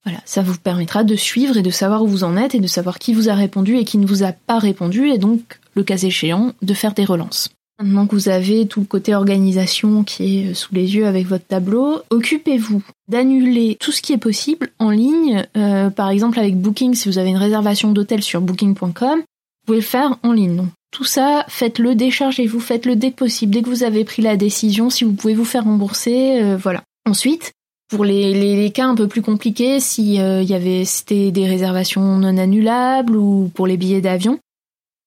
Voilà, 0.06 0.20
ça 0.26 0.42
vous 0.42 0.58
permettra 0.58 1.04
de 1.04 1.16
suivre 1.16 1.58
et 1.58 1.62
de 1.62 1.70
savoir 1.70 2.04
où 2.04 2.08
vous 2.08 2.24
en 2.24 2.38
êtes 2.38 2.56
et 2.56 2.60
de 2.60 2.68
savoir 2.68 3.00
qui 3.00 3.14
vous 3.14 3.30
a 3.30 3.34
répondu 3.34 3.78
et 3.78 3.86
qui 3.86 3.98
ne 3.98 4.08
vous 4.08 4.24
a 4.24 4.32
pas 4.32 4.60
répondu 4.60 5.10
et 5.10 5.18
donc, 5.18 5.60
le 5.76 5.84
cas 5.84 5.98
échéant, 5.98 6.54
de 6.62 6.74
faire 6.74 6.94
des 6.94 7.06
relances. 7.06 7.50
Maintenant 7.82 8.08
que 8.08 8.16
vous 8.16 8.28
avez 8.28 8.68
tout 8.68 8.82
le 8.82 8.86
côté 8.86 9.16
organisation 9.16 10.04
qui 10.04 10.40
est 10.40 10.54
sous 10.54 10.76
les 10.76 10.96
yeux 10.96 11.08
avec 11.08 11.26
votre 11.28 11.46
tableau, 11.46 12.02
occupez-vous 12.10 12.84
d'annuler 13.08 13.78
tout 13.80 13.94
ce 13.94 14.02
qui 14.02 14.12
est 14.12 14.18
possible 14.18 14.70
en 14.80 14.90
ligne. 14.90 15.46
Euh, 15.56 15.90
par 15.90 16.10
exemple 16.10 16.40
avec 16.40 16.58
Booking, 16.58 16.94
si 16.94 17.08
vous 17.08 17.18
avez 17.18 17.30
une 17.30 17.38
réservation 17.38 17.92
d'hôtel 17.92 18.22
sur 18.22 18.42
booking.com, 18.42 19.20
vous 19.20 19.66
pouvez 19.66 19.78
le 19.78 19.84
faire 19.84 20.18
en 20.24 20.34
ligne. 20.34 20.58
Donc, 20.58 20.68
tout 20.92 21.06
ça, 21.06 21.46
faites-le, 21.48 21.96
déchargez-vous, 21.96 22.60
faites-le 22.60 22.98
dès 22.98 23.12
que 23.12 23.18
possible, 23.18 23.54
dès 23.54 23.62
que 23.62 23.70
vous 23.70 23.84
avez 23.84 24.04
pris 24.04 24.22
la 24.22 24.36
décision, 24.36 24.90
si 24.90 25.06
vous 25.06 25.14
pouvez 25.14 25.36
vous 25.36 25.46
faire 25.46 25.64
rembourser, 25.64 26.42
euh, 26.42 26.58
voilà. 26.58 26.84
Ensuite, 27.08 27.54
pour 27.90 28.06
les, 28.06 28.34
les, 28.34 28.72
cas 28.72 28.86
un 28.86 28.96
peu 28.96 29.08
plus 29.08 29.22
compliqués, 29.22 29.80
si 29.80 30.22
euh, 30.22 30.44
y 30.44 30.54
avait 30.54 30.86
c'était 30.86 31.32
des 31.32 31.48
réservations 31.48 32.18
non 32.18 32.38
annulables 32.38 33.16
ou 33.16 33.52
pour 33.54 33.68
les 33.68 33.78
billets 33.78 34.02
d'avion, 34.02 34.40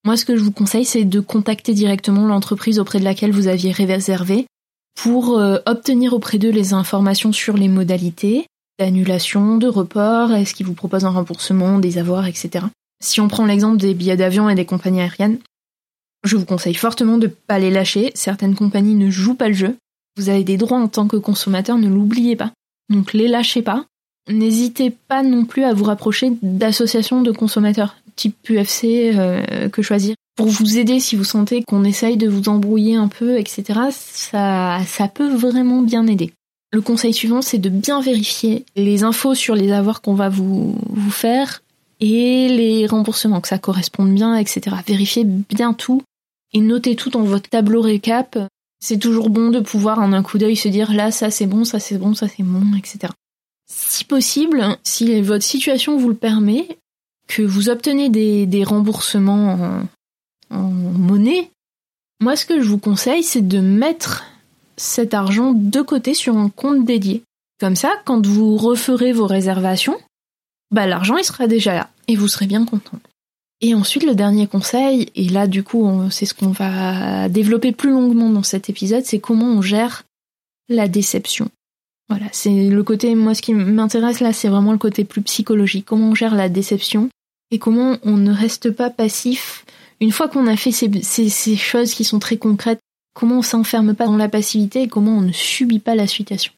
moi, 0.04 0.16
ce 0.16 0.24
que 0.24 0.36
je 0.36 0.42
vous 0.42 0.52
conseille, 0.52 0.84
c'est 0.84 1.04
de 1.04 1.20
contacter 1.20 1.74
directement 1.74 2.26
l'entreprise 2.26 2.80
auprès 2.80 2.98
de 2.98 3.04
laquelle 3.04 3.30
vous 3.30 3.46
aviez 3.46 3.70
réservé 3.70 4.46
pour 5.00 5.38
euh, 5.38 5.58
obtenir 5.64 6.12
auprès 6.12 6.38
d'eux 6.38 6.50
les 6.50 6.74
informations 6.74 7.32
sur 7.32 7.56
les 7.56 7.68
modalités 7.68 8.46
d'annulation, 8.78 9.58
de 9.58 9.68
report, 9.68 10.32
est-ce 10.32 10.54
qu'ils 10.54 10.66
vous 10.66 10.74
proposent 10.74 11.04
un 11.04 11.10
remboursement, 11.10 11.78
des 11.78 11.98
avoirs, 11.98 12.26
etc. 12.26 12.66
Si 13.00 13.20
on 13.20 13.28
prend 13.28 13.46
l'exemple 13.46 13.76
des 13.76 13.94
billets 13.94 14.16
d'avion 14.16 14.48
et 14.48 14.56
des 14.56 14.64
compagnies 14.64 15.02
aériennes, 15.02 15.38
je 16.24 16.36
vous 16.36 16.46
conseille 16.46 16.74
fortement 16.74 17.18
de 17.18 17.26
ne 17.26 17.32
pas 17.32 17.58
les 17.58 17.70
lâcher. 17.70 18.10
Certaines 18.14 18.56
compagnies 18.56 18.94
ne 18.94 19.10
jouent 19.10 19.34
pas 19.34 19.48
le 19.48 19.54
jeu. 19.54 19.76
Vous 20.16 20.30
avez 20.30 20.42
des 20.42 20.56
droits 20.56 20.78
en 20.78 20.88
tant 20.88 21.06
que 21.06 21.16
consommateur, 21.16 21.78
ne 21.78 21.88
l'oubliez 21.88 22.34
pas. 22.34 22.52
Donc 22.92 23.12
les 23.12 23.28
lâchez 23.28 23.62
pas. 23.62 23.86
N'hésitez 24.28 24.90
pas 24.90 25.22
non 25.22 25.44
plus 25.44 25.64
à 25.64 25.74
vous 25.74 25.84
rapprocher 25.84 26.32
d'associations 26.42 27.22
de 27.22 27.32
consommateurs 27.32 27.96
type 28.14 28.36
UFC 28.48 28.84
euh, 28.84 29.68
que 29.68 29.82
choisir 29.82 30.14
pour 30.36 30.46
vous 30.46 30.78
aider 30.78 31.00
si 31.00 31.16
vous 31.16 31.24
sentez 31.24 31.62
qu'on 31.62 31.84
essaye 31.84 32.16
de 32.16 32.28
vous 32.28 32.48
embrouiller 32.48 32.96
un 32.96 33.08
peu, 33.08 33.38
etc. 33.38 33.80
Ça, 33.90 34.78
ça 34.86 35.08
peut 35.08 35.34
vraiment 35.34 35.82
bien 35.82 36.06
aider. 36.06 36.32
Le 36.72 36.80
conseil 36.80 37.12
suivant, 37.12 37.42
c'est 37.42 37.58
de 37.58 37.68
bien 37.68 38.00
vérifier 38.00 38.64
les 38.76 39.04
infos 39.04 39.34
sur 39.34 39.54
les 39.54 39.72
avoirs 39.72 40.00
qu'on 40.00 40.14
va 40.14 40.30
vous, 40.30 40.78
vous 40.88 41.10
faire 41.10 41.62
et 42.00 42.48
les 42.48 42.86
remboursements, 42.86 43.40
que 43.40 43.48
ça 43.48 43.58
corresponde 43.58 44.14
bien, 44.14 44.36
etc. 44.36 44.76
Vérifiez 44.86 45.24
bien 45.24 45.74
tout 45.74 46.02
et 46.54 46.60
notez 46.60 46.96
tout 46.96 47.10
dans 47.10 47.22
votre 47.22 47.50
tableau 47.50 47.82
récap. 47.82 48.38
C'est 48.82 48.98
toujours 48.98 49.30
bon 49.30 49.50
de 49.50 49.60
pouvoir 49.60 50.00
en 50.00 50.12
un 50.12 50.24
coup 50.24 50.38
d'œil 50.38 50.56
se 50.56 50.66
dire 50.66 50.92
là, 50.92 51.12
ça 51.12 51.30
c'est 51.30 51.46
bon, 51.46 51.64
ça 51.64 51.78
c'est 51.78 51.98
bon, 51.98 52.14
ça 52.14 52.26
c'est 52.26 52.42
bon, 52.42 52.76
etc. 52.76 53.12
Si 53.70 54.04
possible, 54.04 54.76
si 54.82 55.22
votre 55.22 55.44
situation 55.44 55.96
vous 55.96 56.08
le 56.08 56.16
permet, 56.16 56.66
que 57.28 57.42
vous 57.42 57.68
obtenez 57.68 58.08
des, 58.08 58.64
remboursements 58.64 59.86
en, 60.50 60.58
monnaie, 60.58 61.52
moi 62.20 62.34
ce 62.34 62.44
que 62.44 62.60
je 62.60 62.68
vous 62.68 62.78
conseille, 62.78 63.22
c'est 63.22 63.46
de 63.46 63.60
mettre 63.60 64.24
cet 64.76 65.14
argent 65.14 65.52
de 65.52 65.80
côté 65.80 66.12
sur 66.12 66.36
un 66.36 66.48
compte 66.48 66.84
dédié. 66.84 67.22
Comme 67.60 67.76
ça, 67.76 67.92
quand 68.04 68.26
vous 68.26 68.56
referez 68.56 69.12
vos 69.12 69.28
réservations, 69.28 69.96
bah 70.72 70.88
l'argent 70.88 71.16
il 71.16 71.24
sera 71.24 71.46
déjà 71.46 71.72
là 71.72 71.88
et 72.08 72.16
vous 72.16 72.26
serez 72.26 72.46
bien 72.46 72.64
content. 72.64 72.98
Et 73.62 73.74
ensuite 73.74 74.04
le 74.04 74.14
dernier 74.14 74.46
conseil, 74.46 75.08
et 75.14 75.28
là 75.28 75.46
du 75.46 75.62
coup 75.62 75.88
c'est 76.10 76.26
ce 76.26 76.34
qu'on 76.34 76.50
va 76.50 77.28
développer 77.28 77.72
plus 77.72 77.90
longuement 77.90 78.28
dans 78.28 78.42
cet 78.42 78.68
épisode, 78.68 79.04
c'est 79.04 79.20
comment 79.20 79.46
on 79.46 79.62
gère 79.62 80.02
la 80.68 80.88
déception. 80.88 81.48
Voilà, 82.08 82.26
c'est 82.32 82.68
le 82.68 82.82
côté, 82.82 83.14
moi 83.14 83.34
ce 83.34 83.40
qui 83.40 83.54
m'intéresse 83.54 84.20
là, 84.20 84.32
c'est 84.32 84.48
vraiment 84.48 84.72
le 84.72 84.78
côté 84.78 85.04
plus 85.04 85.22
psychologique. 85.22 85.86
Comment 85.86 86.10
on 86.10 86.14
gère 86.14 86.34
la 86.34 86.48
déception 86.48 87.08
et 87.52 87.58
comment 87.58 87.98
on 88.02 88.16
ne 88.16 88.32
reste 88.32 88.70
pas 88.70 88.90
passif 88.90 89.64
une 90.02 90.10
fois 90.10 90.28
qu'on 90.28 90.48
a 90.48 90.56
fait 90.56 90.72
ces, 90.72 91.56
choses 91.56 91.94
qui 91.94 92.02
sont 92.02 92.18
très 92.18 92.36
concrètes, 92.36 92.80
comment 93.14 93.38
on 93.38 93.42
s'enferme 93.42 93.94
pas 93.94 94.06
dans 94.06 94.16
la 94.16 94.28
passivité 94.28 94.82
et 94.82 94.88
comment 94.88 95.16
on 95.16 95.20
ne 95.20 95.30
subit 95.30 95.78
pas 95.78 95.94
la 95.94 96.08
situation. 96.08 96.52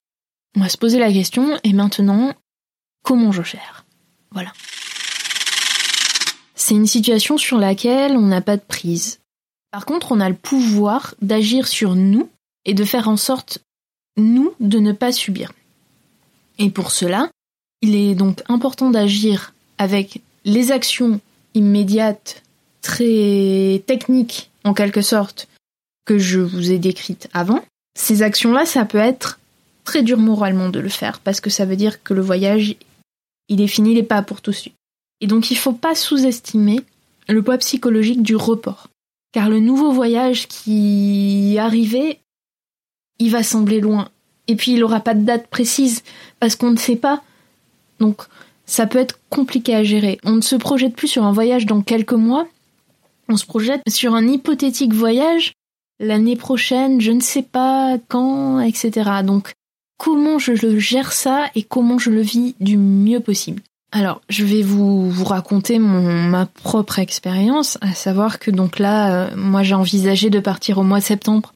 On 0.57 0.61
va 0.61 0.71
se 0.71 0.79
poser 0.79 0.99
la 0.99 1.13
question 1.13 1.59
et 1.63 1.75
maintenant, 1.75 2.33
comment 3.03 3.33
je 3.33 3.43
gère? 3.43 3.85
Voilà. 4.31 4.51
C'est 6.67 6.75
une 6.75 6.87
situation 6.87 7.37
sur 7.37 7.59
laquelle 7.59 8.17
on 8.17 8.23
n'a 8.23 8.41
pas 8.41 8.57
de 8.57 8.63
prise. 8.63 9.19
Par 9.71 9.85
contre, 9.85 10.13
on 10.13 10.21
a 10.21 10.31
le 10.31 10.35
pouvoir 10.35 11.15
d'agir 11.21 11.69
sur 11.69 11.95
nous 11.95 12.31
et 12.65 12.73
de 12.73 12.85
faire 12.85 13.07
en 13.07 13.19
sorte, 13.19 13.59
nous, 14.17 14.55
de 14.61 14.79
ne 14.79 14.93
pas 14.93 15.13
subir. 15.13 15.53
Et 16.59 16.71
pour 16.71 16.91
cela, 16.91 17.29
il 17.83 17.95
est 17.95 18.15
donc 18.15 18.43
important 18.49 18.89
d'agir 18.89 19.53
avec 19.77 20.23
les 20.47 20.73
actions 20.73 21.21
immédiates, 21.53 22.43
très 22.81 23.83
techniques 23.87 24.49
en 24.65 24.73
quelque 24.73 25.03
sorte, 25.03 25.49
que 26.07 26.17
je 26.17 26.41
vous 26.41 26.71
ai 26.71 26.79
décrites 26.79 27.29
avant, 27.35 27.63
ces 27.95 28.23
actions-là, 28.23 28.65
ça 28.65 28.87
peut 28.87 28.97
être 28.97 29.39
très 29.85 30.03
dur 30.03 30.17
moralement 30.17 30.71
de 30.71 30.81
le 30.81 30.89
faire, 30.89 31.21
parce 31.21 31.43
que 31.43 31.51
ça 31.51 31.67
veut 31.67 31.77
dire 31.77 32.03
que 32.03 32.15
le 32.15 32.23
voyage, 32.23 32.75
il 33.51 33.61
est 33.61 33.67
fini, 33.67 33.91
il 33.91 33.97
n'est 33.97 34.03
pas 34.03 34.23
pour 34.23 34.41
tout 34.41 34.53
de 34.53 34.57
suite. 34.57 34.75
Et 35.25 35.27
donc 35.27 35.51
il 35.51 35.55
ne 35.55 35.59
faut 35.59 35.73
pas 35.73 35.95
sous-estimer 35.95 36.83
le 37.31 37.43
poids 37.43 37.57
psychologique 37.57 38.21
du 38.21 38.37
report. 38.37 38.89
Car 39.33 39.49
le 39.49 39.59
nouveau 39.59 39.91
voyage 39.91 40.49
qui 40.49 41.57
arrivait, 41.59 42.21
il 43.19 43.31
va 43.31 43.43
sembler 43.43 43.81
loin. 43.81 44.11
Et 44.49 44.55
puis 44.55 44.73
il 44.73 44.81
n'aura 44.81 45.01
pas 45.01 45.15
de 45.15 45.25
date 45.25 45.47
précise, 45.47 46.03
parce 46.41 46.57
qu'on 46.57 46.73
ne 46.73 46.77
sait 46.77 46.97
pas. 46.97 47.23
Donc 48.01 48.25
ça 48.67 48.87
peut 48.87 48.99
être 48.99 49.19
compliqué 49.31 49.75
à 49.75 49.83
gérer. 49.83 50.19
On 50.25 50.33
ne 50.33 50.43
se 50.43 50.57
projette 50.57 50.95
plus 50.95 51.09
sur 51.09 51.25
un 51.25 51.33
voyage 51.33 51.65
dans 51.65 51.81
quelques 51.81 52.13
mois, 52.13 52.47
on 53.31 53.39
se 53.39 53.47
projette 53.47 53.81
sur 53.89 54.15
un 54.15 54.29
hypothétique 54.29 54.93
voyage 54.93 55.55
l'année 56.01 56.37
prochaine, 56.37 57.01
je 57.01 57.13
ne 57.13 57.21
sais 57.21 57.45
pas 57.45 57.97
quand, 58.09 58.61
etc. 58.61 59.23
Donc 59.25 59.55
comment 59.97 60.39
je 60.39 60.53
le 60.53 60.79
gère 60.79 61.15
ça 61.15 61.47
et 61.55 61.63
comment 61.63 61.99
je 61.99 62.11
le 62.11 62.21
vis 62.21 62.55
du 62.61 62.77
mieux 62.77 63.21
possible? 63.21 63.63
Alors, 63.97 64.23
je 64.29 64.45
vais 64.45 64.63
vous, 64.63 65.13
raconter 65.23 65.79
mon, 65.79 66.25
ma 66.25 66.47
propre 66.47 66.99
expérience, 66.99 67.79
à 67.81 67.95
savoir 67.95 68.41
que 68.41 68.51
donc 68.51 68.81
là, 68.81 69.29
euh, 69.29 69.37
moi 69.37 69.63
j'ai 69.63 69.77
envisagé 69.77 70.31
de 70.31 70.41
partir 70.41 70.79
au 70.79 70.83
mois 70.83 70.99
de 70.99 71.05
septembre, 71.05 71.53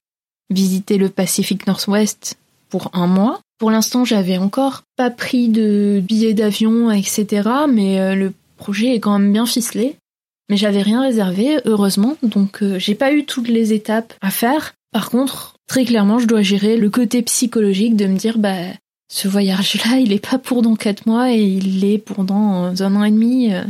visiter 0.48 0.98
le 0.98 1.08
Pacific 1.08 1.66
Northwest 1.66 2.38
pour 2.68 2.90
un 2.92 3.08
mois. 3.08 3.40
Pour 3.58 3.72
l'instant, 3.72 4.04
j'avais 4.04 4.38
encore 4.38 4.82
pas 4.94 5.10
pris 5.10 5.48
de 5.48 6.00
billets 6.00 6.32
d'avion, 6.32 6.92
etc. 6.92 7.50
Mais 7.68 7.98
euh, 7.98 8.14
le 8.14 8.32
projet 8.56 8.94
est 8.94 9.00
quand 9.00 9.18
même 9.18 9.32
bien 9.32 9.44
ficelé. 9.44 9.96
Mais 10.48 10.56
j'avais 10.56 10.82
rien 10.82 11.02
réservé, 11.02 11.58
heureusement, 11.64 12.16
donc 12.22 12.62
euh, 12.62 12.78
j'ai 12.78 12.94
pas 12.94 13.12
eu 13.12 13.24
toutes 13.24 13.48
les 13.48 13.72
étapes 13.72 14.14
à 14.20 14.30
faire. 14.30 14.74
Par 14.92 15.10
contre, 15.10 15.56
très 15.66 15.84
clairement, 15.84 16.20
je 16.20 16.26
dois 16.26 16.42
gérer 16.42 16.76
le 16.76 16.88
côté 16.88 17.20
psychologique 17.22 17.96
de 17.96 18.06
me 18.06 18.16
dire, 18.16 18.38
bah, 18.38 18.54
ce 19.08 19.28
voyage-là, 19.28 19.98
il 19.98 20.12
est 20.12 20.24
pas 20.24 20.38
pour 20.38 20.62
dans 20.62 20.76
quatre 20.76 21.06
mois 21.06 21.32
et 21.32 21.42
il 21.42 21.84
est 21.84 21.98
pour 21.98 22.24
dans 22.24 22.82
un 22.82 22.96
an 22.96 23.04
et 23.04 23.10
demi. 23.10 23.52
Euh, 23.52 23.64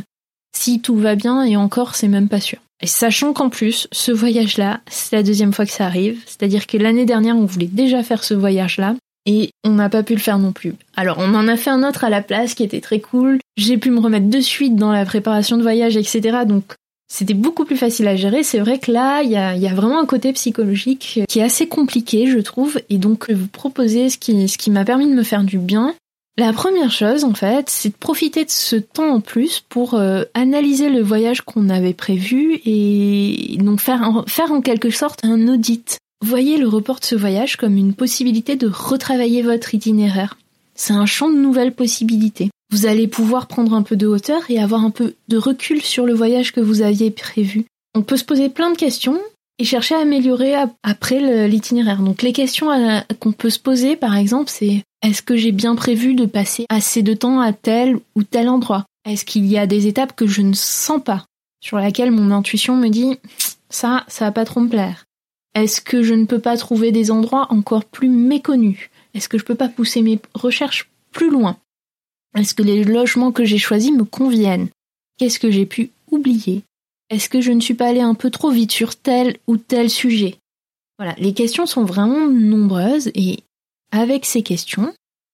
si 0.57 0.81
tout 0.81 0.97
va 0.97 1.15
bien, 1.15 1.45
et 1.45 1.57
encore, 1.57 1.95
c'est 1.95 2.09
même 2.09 2.29
pas 2.29 2.41
sûr. 2.41 2.59
Et 2.81 2.87
sachant 2.87 3.33
qu'en 3.33 3.49
plus, 3.49 3.89
ce 3.93 4.13
voyage-là, 4.13 4.81
c'est 4.89 5.17
la 5.17 5.23
deuxième 5.23 5.53
fois 5.53 5.67
que 5.67 5.73
ça 5.73 5.87
arrive, 5.87 6.21
c'est-à-dire 6.27 6.67
que 6.67 6.77
l'année 6.77 7.05
dernière, 7.05 7.37
on 7.37 7.45
voulait 7.45 7.67
déjà 7.67 8.03
faire 8.03 8.25
ce 8.25 8.35
voyage-là, 8.35 8.95
et 9.27 9.51
on 9.63 9.71
n'a 9.71 9.91
pas 9.91 10.03
pu 10.03 10.15
le 10.15 10.21
faire 10.21 10.39
non 10.39 10.53
plus. 10.53 10.75
Alors 10.97 11.19
on 11.19 11.35
en 11.35 11.49
a 11.49 11.57
fait 11.57 11.71
un 11.71 11.87
autre 11.87 12.05
à 12.05 12.09
la 12.09 12.23
place 12.23 12.55
qui 12.55 12.63
était 12.63 12.81
très 12.81 12.99
cool. 12.99 13.39
J'ai 13.57 13.77
pu 13.77 13.91
me 13.91 14.01
remettre 14.01 14.31
de 14.31 14.41
suite 14.41 14.75
dans 14.75 14.91
la 14.91 15.05
préparation 15.05 15.59
de 15.59 15.63
voyage, 15.63 15.99
etc. 15.99 16.39
Donc 16.47 16.75
c'était 17.09 17.35
beaucoup 17.35 17.65
plus 17.65 17.77
facile 17.77 18.07
à 18.09 18.17
gérer. 18.17 18.43
C'est 18.43 18.59
vrai 18.59 18.79
que 18.79 18.93
là, 18.93 19.23
il 19.23 19.31
y 19.31 19.37
a, 19.37 19.75
vraiment 19.75 19.99
un 19.99 20.07
côté 20.07 20.33
psychologique 20.33 21.21
qui 21.29 21.39
est 21.39 21.43
assez 21.43 21.67
compliqué, 21.67 22.27
je 22.27 22.39
trouve. 22.39 22.81
Et 22.91 22.99
donc, 22.99 23.25
je 23.29 23.33
vais 23.33 23.39
vous 23.39 23.49
proposer 23.49 24.11
ce 24.11 24.19
qui, 24.19 24.71
m'a 24.71 24.85
permis 24.85 25.09
de 25.09 25.15
me 25.15 25.23
faire 25.23 25.45
du 25.45 25.59
bien. 25.59 25.95
La 26.37 26.53
première 26.53 26.93
chose, 26.93 27.25
en 27.25 27.35
fait, 27.35 27.69
c'est 27.69 27.89
de 27.89 27.97
profiter 27.97 28.45
de 28.45 28.51
ce 28.51 28.77
temps 28.77 29.13
en 29.13 29.21
plus 29.21 29.65
pour 29.69 29.95
euh, 29.95 30.23
analyser 30.35 30.89
le 30.89 31.03
voyage 31.03 31.41
qu'on 31.41 31.69
avait 31.69 31.95
prévu 31.95 32.61
et 32.65 33.57
donc 33.59 33.81
faire 33.81 34.53
en 34.53 34.61
quelque 34.61 34.91
sorte 34.91 35.25
un 35.25 35.49
audit 35.49 35.99
Voyez 36.21 36.59
le 36.59 36.67
report 36.67 36.99
de 36.99 37.05
ce 37.05 37.15
voyage 37.15 37.57
comme 37.57 37.77
une 37.77 37.95
possibilité 37.95 38.57
de 38.57 38.67
retravailler 38.67 39.43
votre 39.43 39.75
itinéraire. 39.75 40.37
C'est 40.75 40.93
un 40.93 41.07
champ 41.07 41.31
de 41.31 41.39
nouvelles 41.39 41.75
possibilités. 41.75 42.51
Vous 42.71 42.87
allez 42.87 43.09
pouvoir 43.09 43.47
prendre 43.47 43.73
un 43.73 43.83
peu 43.83 43.97
de 43.97 44.07
hauteur 44.07 44.43
et 44.51 44.59
avoir 44.59 44.85
un 44.85 44.91
peu 44.91 45.15
de 45.29 45.39
recul 45.39 45.81
sur 45.81 46.05
le 46.05 46.13
voyage 46.13 46.53
que 46.53 46.61
vous 46.61 46.83
aviez 46.83 47.11
prévu. 47.11 47.65
On 47.95 48.03
peut 48.03 48.19
se 48.19 48.25
poser 48.25 48.51
plein 48.51 48.71
de 48.71 48.77
questions 48.77 49.19
et 49.59 49.65
chercher 49.65 49.95
à 49.95 50.01
améliorer 50.01 50.55
après 50.83 51.49
l'itinéraire. 51.49 52.03
Donc 52.03 52.23
les 52.23 52.33
questions 52.33 52.69
qu'on 53.21 53.33
peut 53.33 53.51
se 53.51 53.59
poser 53.59 53.97
par 53.97 54.17
exemple 54.17 54.51
c'est 54.51 54.83
est-ce 55.03 55.23
que 55.23 55.37
j'ai 55.37 55.53
bien 55.53 55.77
prévu 55.77 56.15
de 56.15 56.27
passer 56.27 56.67
assez 56.69 57.03
de 57.03 57.15
temps 57.15 57.41
à 57.41 57.53
tel 57.53 57.99
ou 58.15 58.23
tel 58.23 58.49
endroit? 58.49 58.85
Est-ce 59.09 59.25
qu'il 59.25 59.47
y 59.47 59.57
a 59.57 59.67
des 59.67 59.87
étapes 59.87 60.15
que 60.15 60.27
je 60.27 60.43
ne 60.43 60.53
sens 60.53 61.03
pas? 61.03 61.25
Sur 61.61 61.79
laquelle 61.79 62.11
mon 62.11 62.31
intuition 62.31 62.77
me 62.77 62.89
dit 62.89 63.17
ça, 63.71 64.05
ça 64.09 64.27
va 64.27 64.33
pas 64.33 64.45
trop 64.45 64.61
me 64.61 64.69
plaire. 64.69 65.07
Est-ce 65.55 65.81
que 65.81 66.03
je 66.03 66.15
ne 66.15 66.27
peux 66.27 66.39
pas 66.39 66.57
trouver 66.57 66.93
des 66.93 67.11
endroits 67.11 67.47
encore 67.51 67.85
plus 67.85 68.11
méconnus? 68.11 68.91
Est-ce 69.15 69.29
que 69.29 69.39
je 69.39 69.45
peux 69.45 69.55
pas 69.55 69.69
pousser 69.69 70.03
mes 70.03 70.21
recherches 70.35 70.91
plus 71.11 71.31
loin? 71.31 71.57
Est-ce 72.37 72.55
que 72.55 72.63
les 72.63 72.85
logements 72.85 73.33
que 73.33 73.45
j'ai 73.45 73.59
choisis 73.59 73.93
me 73.93 74.05
conviennent? 74.05 74.69
Qu'est-ce 75.19 75.39
que 75.39 75.51
j'ai 75.51 75.67
pu 75.67 75.91
oublier? 76.11 76.63
Est-ce 77.11 77.29
que 77.29 77.41
je 77.41 77.53
ne 77.53 77.61
suis 77.61 77.75
pas 77.75 77.89
allé 77.89 78.01
un 78.01 78.15
peu 78.15 78.31
trop 78.31 78.51
vite 78.51 78.73
sur 78.73 78.97
tel 78.97 79.37
ou 79.47 79.57
tel 79.57 79.89
sujet? 79.91 80.37
Voilà, 80.99 81.15
les 81.19 81.33
questions 81.33 81.67
sont 81.67 81.85
vraiment 81.85 82.29
nombreuses 82.29 83.11
et 83.15 83.39
avec 83.93 84.27
ces 84.27 84.43
questions, 84.43 84.93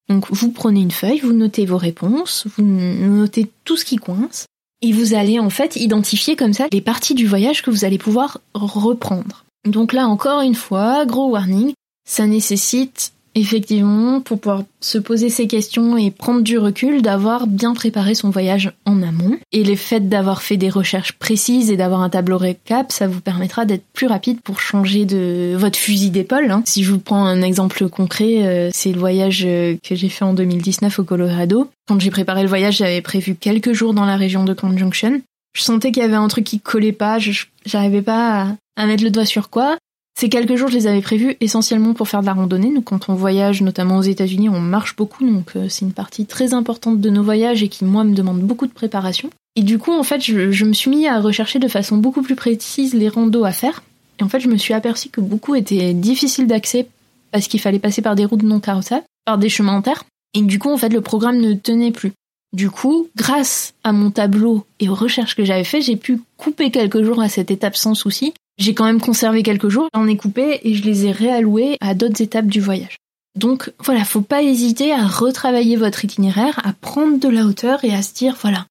donc 0.08 0.30
vous 0.30 0.50
prenez 0.50 0.80
une 0.80 0.90
feuille, 0.90 1.20
vous 1.20 1.32
notez 1.32 1.64
vos 1.64 1.78
réponses, 1.78 2.46
vous 2.56 2.62
notez 2.62 3.50
tout 3.64 3.76
ce 3.76 3.84
qui 3.84 3.96
coince 3.96 4.46
et 4.82 4.92
vous 4.92 5.14
allez 5.14 5.38
en 5.38 5.48
fait 5.48 5.76
identifier 5.76 6.36
comme 6.36 6.52
ça 6.52 6.66
les 6.70 6.82
parties 6.82 7.14
du 7.14 7.26
voyage 7.26 7.62
que 7.62 7.70
vous 7.70 7.84
allez 7.84 7.98
pouvoir 7.98 8.40
reprendre. 8.52 9.46
Donc 9.66 9.94
là 9.94 10.06
encore 10.06 10.42
une 10.42 10.54
fois, 10.54 11.06
gros 11.06 11.30
warning, 11.30 11.72
ça 12.06 12.26
nécessite 12.26 13.13
effectivement, 13.34 14.20
pour 14.20 14.38
pouvoir 14.38 14.62
se 14.80 14.98
poser 14.98 15.28
ces 15.28 15.46
questions 15.46 15.96
et 15.96 16.10
prendre 16.10 16.42
du 16.42 16.58
recul, 16.58 17.02
d'avoir 17.02 17.46
bien 17.46 17.74
préparé 17.74 18.14
son 18.14 18.30
voyage 18.30 18.72
en 18.84 19.02
amont. 19.02 19.38
Et 19.52 19.64
le 19.64 19.76
fait 19.76 20.08
d'avoir 20.08 20.42
fait 20.42 20.56
des 20.56 20.70
recherches 20.70 21.12
précises 21.12 21.70
et 21.70 21.76
d'avoir 21.76 22.00
un 22.00 22.10
tableau 22.10 22.38
récap, 22.38 22.92
ça 22.92 23.08
vous 23.08 23.20
permettra 23.20 23.64
d'être 23.64 23.84
plus 23.92 24.06
rapide 24.06 24.40
pour 24.40 24.60
changer 24.60 25.04
de 25.04 25.54
votre 25.56 25.78
fusil 25.78 26.10
d'épaule. 26.10 26.50
Hein. 26.50 26.62
Si 26.66 26.84
je 26.84 26.92
vous 26.92 26.98
prends 26.98 27.24
un 27.24 27.42
exemple 27.42 27.88
concret, 27.88 28.46
euh, 28.46 28.70
c'est 28.72 28.92
le 28.92 28.98
voyage 28.98 29.42
euh, 29.46 29.76
que 29.82 29.94
j'ai 29.94 30.08
fait 30.08 30.24
en 30.24 30.34
2019 30.34 30.98
au 30.98 31.04
Colorado. 31.04 31.70
Quand 31.88 32.00
j'ai 32.00 32.10
préparé 32.10 32.42
le 32.42 32.48
voyage, 32.48 32.78
j'avais 32.78 33.02
prévu 33.02 33.34
quelques 33.34 33.72
jours 33.72 33.94
dans 33.94 34.06
la 34.06 34.16
région 34.16 34.44
de 34.44 34.54
Conjunction. 34.54 35.20
Je 35.56 35.62
sentais 35.62 35.92
qu'il 35.92 36.02
y 36.02 36.06
avait 36.06 36.14
un 36.14 36.28
truc 36.28 36.44
qui 36.44 36.60
collait 36.60 36.92
pas, 36.92 37.18
j'arrivais 37.64 38.02
pas 38.02 38.48
à 38.76 38.86
mettre 38.86 39.04
le 39.04 39.10
doigt 39.10 39.24
sur 39.24 39.50
quoi. 39.50 39.76
Ces 40.16 40.28
quelques 40.28 40.54
jours, 40.54 40.68
je 40.68 40.76
les 40.76 40.86
avais 40.86 41.00
prévus 41.00 41.36
essentiellement 41.40 41.92
pour 41.92 42.08
faire 42.08 42.20
de 42.20 42.26
la 42.26 42.34
randonnée. 42.34 42.72
Donc, 42.72 42.84
quand 42.84 43.08
on 43.08 43.14
voyage, 43.14 43.62
notamment 43.62 43.98
aux 43.98 44.02
États-Unis, 44.02 44.48
on 44.48 44.60
marche 44.60 44.94
beaucoup, 44.94 45.28
donc 45.28 45.50
euh, 45.56 45.68
c'est 45.68 45.84
une 45.84 45.92
partie 45.92 46.24
très 46.24 46.54
importante 46.54 47.00
de 47.00 47.10
nos 47.10 47.24
voyages 47.24 47.64
et 47.64 47.68
qui, 47.68 47.84
moi, 47.84 48.04
me 48.04 48.14
demande 48.14 48.40
beaucoup 48.40 48.68
de 48.68 48.72
préparation. 48.72 49.30
Et 49.56 49.62
du 49.62 49.78
coup, 49.78 49.92
en 49.92 50.04
fait, 50.04 50.20
je, 50.20 50.64
me 50.64 50.72
suis 50.72 50.90
mis 50.90 51.08
à 51.08 51.20
rechercher 51.20 51.58
de 51.58 51.68
façon 51.68 51.96
beaucoup 51.96 52.22
plus 52.22 52.36
précise 52.36 52.94
les 52.94 53.08
randos 53.08 53.44
à 53.44 53.52
faire. 53.52 53.82
Et 54.20 54.22
en 54.22 54.28
fait, 54.28 54.40
je 54.40 54.48
me 54.48 54.56
suis 54.56 54.72
aperçu 54.72 55.08
que 55.08 55.20
beaucoup 55.20 55.56
étaient 55.56 55.94
difficiles 55.94 56.46
d'accès 56.46 56.86
parce 57.32 57.48
qu'il 57.48 57.60
fallait 57.60 57.80
passer 57.80 58.00
par 58.00 58.14
des 58.14 58.24
routes 58.24 58.44
non 58.44 58.60
carrossables, 58.60 59.04
par 59.24 59.38
des 59.38 59.48
chemins 59.48 59.76
en 59.76 59.82
terre. 59.82 60.04
Et 60.34 60.42
du 60.42 60.60
coup, 60.60 60.70
en 60.70 60.76
fait, 60.76 60.92
le 60.92 61.00
programme 61.00 61.40
ne 61.40 61.54
tenait 61.54 61.92
plus. 61.92 62.12
Du 62.54 62.70
coup, 62.70 63.08
grâce 63.16 63.74
à 63.84 63.92
mon 63.92 64.10
tableau 64.10 64.64
et 64.80 64.88
aux 64.88 64.94
recherches 64.94 65.34
que 65.34 65.44
j'avais 65.44 65.64
fait, 65.64 65.82
j'ai 65.82 65.96
pu 65.96 66.22
couper 66.38 66.70
quelques 66.70 67.02
jours 67.02 67.20
à 67.20 67.28
cette 67.28 67.50
étape 67.50 67.76
sans 67.76 67.94
souci 67.94 68.32
j'ai 68.56 68.74
quand 68.74 68.84
même 68.84 69.00
conservé 69.00 69.42
quelques 69.42 69.68
jours, 69.68 69.88
j'en 69.94 70.06
ai 70.06 70.16
coupé 70.16 70.60
et 70.62 70.74
je 70.74 70.84
les 70.84 71.06
ai 71.06 71.12
réalloués 71.12 71.76
à 71.80 71.94
d'autres 71.94 72.22
étapes 72.22 72.46
du 72.46 72.60
voyage. 72.60 72.96
Donc 73.36 73.72
voilà, 73.80 74.04
faut 74.04 74.20
pas 74.20 74.42
hésiter 74.42 74.92
à 74.92 75.06
retravailler 75.06 75.76
votre 75.76 76.04
itinéraire, 76.04 76.60
à 76.64 76.72
prendre 76.72 77.18
de 77.18 77.28
la 77.28 77.46
hauteur 77.46 77.84
et 77.84 77.92
à 77.92 78.02
se 78.02 78.14
dire 78.14 78.36
voilà, 78.40 78.66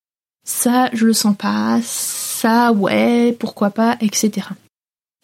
ça 0.46 0.90
je 0.94 1.06
le 1.06 1.14
sens 1.14 1.36
pas, 1.36 1.80
ça 1.84 2.72
ouais, 2.72 3.36
pourquoi 3.38 3.72
pas, 3.72 3.98
etc. 4.00 4.48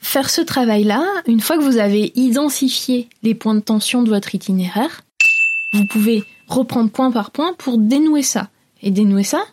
Faire 0.01 0.29
ce 0.29 0.41
travail-là, 0.41 1.05
une 1.25 1.39
fois 1.39 1.57
que 1.57 1.63
vous 1.63 1.77
avez 1.77 2.11
identifié 2.15 3.07
les 3.23 3.35
points 3.35 3.55
de 3.55 3.59
tension 3.61 4.03
de 4.03 4.09
votre 4.09 4.35
itinéraire, 4.35 5.01
vous 5.73 5.85
pouvez 5.85 6.25
reprendre 6.49 6.89
point 6.89 7.11
par 7.11 7.31
point 7.31 7.53
pour 7.57 7.77
dénouer 7.77 8.23
ça. 8.23 8.49
Et 8.81 8.91
dénouer 8.91 9.23
ça, 9.23 9.43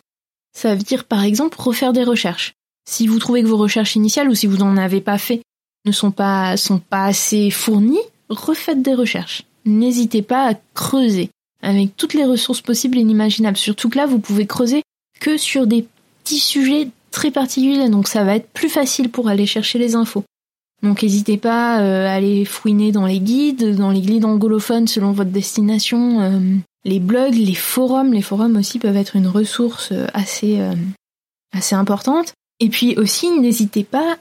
ça 0.53 0.73
veut 0.73 0.81
dire 0.81 1.05
par 1.05 1.23
exemple 1.23 1.59
refaire 1.59 1.93
des 1.93 2.03
recherches. 2.03 2.53
Si 2.89 3.07
vous 3.07 3.19
trouvez 3.19 3.41
que 3.41 3.47
vos 3.47 3.57
recherches 3.57 3.95
initiales 3.95 4.29
ou 4.29 4.35
si 4.35 4.47
vous 4.47 4.57
n'en 4.57 4.77
avez 4.77 5.01
pas 5.01 5.17
fait 5.17 5.41
ne 5.85 5.91
sont 5.91 6.11
pas, 6.11 6.57
sont 6.57 6.79
pas 6.79 7.05
assez 7.05 7.51
fournies, 7.51 7.99
refaites 8.29 8.81
des 8.81 8.93
recherches. 8.93 9.43
N'hésitez 9.65 10.21
pas 10.21 10.51
à 10.51 10.53
creuser 10.73 11.29
avec 11.61 11.95
toutes 11.97 12.13
les 12.13 12.25
ressources 12.25 12.61
possibles 12.61 12.97
et 12.97 13.01
inimaginables. 13.01 13.57
Surtout 13.57 13.89
que 13.89 13.97
là, 13.97 14.05
vous 14.05 14.19
pouvez 14.19 14.45
creuser 14.45 14.83
que 15.19 15.37
sur 15.37 15.67
des 15.67 15.85
petits 16.23 16.39
sujets 16.39 16.89
très 17.11 17.31
particuliers, 17.31 17.89
donc 17.89 18.07
ça 18.07 18.23
va 18.23 18.35
être 18.35 18.49
plus 18.49 18.69
facile 18.69 19.09
pour 19.09 19.27
aller 19.27 19.45
chercher 19.45 19.79
les 19.79 19.95
infos. 19.95 20.23
Donc 20.83 21.01
n'hésitez 21.01 21.37
pas 21.37 21.81
euh, 21.81 22.07
à 22.07 22.13
aller 22.13 22.45
fouiner 22.45 22.91
dans 22.91 23.07
les 23.07 23.19
guides, 23.19 23.75
dans 23.75 23.89
les 23.89 24.01
guides 24.01 24.25
anglophones 24.25 24.87
selon 24.87 25.11
votre 25.11 25.31
destination, 25.31 26.21
euh, 26.21 26.39
les 26.85 26.99
blogs, 26.99 27.35
les 27.35 27.55
forums. 27.55 28.13
Les 28.13 28.21
forums 28.21 28.55
aussi 28.57 28.79
peuvent 28.79 28.97
être 28.97 29.15
une 29.15 29.27
ressource 29.27 29.91
euh, 29.91 30.07
assez, 30.13 30.61
assez 31.53 31.75
importante. 31.75 32.33
Et 32.59 32.69
puis 32.69 32.95
aussi, 32.97 33.29
n'hésitez 33.39 33.83
pas 33.83 34.17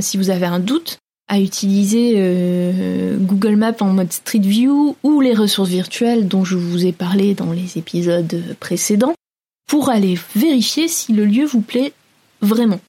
si 0.00 0.16
vous 0.16 0.30
avez 0.30 0.46
un 0.46 0.58
doute, 0.58 0.98
à 1.28 1.40
utiliser 1.40 2.14
euh, 2.16 3.16
Google 3.18 3.56
Maps 3.56 3.74
en 3.80 3.92
mode 3.92 4.12
Street 4.12 4.38
View 4.38 4.96
ou 5.02 5.20
les 5.20 5.34
ressources 5.34 5.70
virtuelles 5.70 6.28
dont 6.28 6.44
je 6.44 6.56
vous 6.56 6.86
ai 6.86 6.92
parlé 6.92 7.34
dans 7.34 7.52
les 7.52 7.78
épisodes 7.78 8.56
précédents 8.60 9.14
pour 9.68 9.88
aller 9.88 10.16
vérifier 10.36 10.86
si 10.86 11.12
le 11.12 11.24
lieu 11.24 11.44
vous 11.44 11.60
plaît 11.60 11.92
vraiment. 12.40 12.80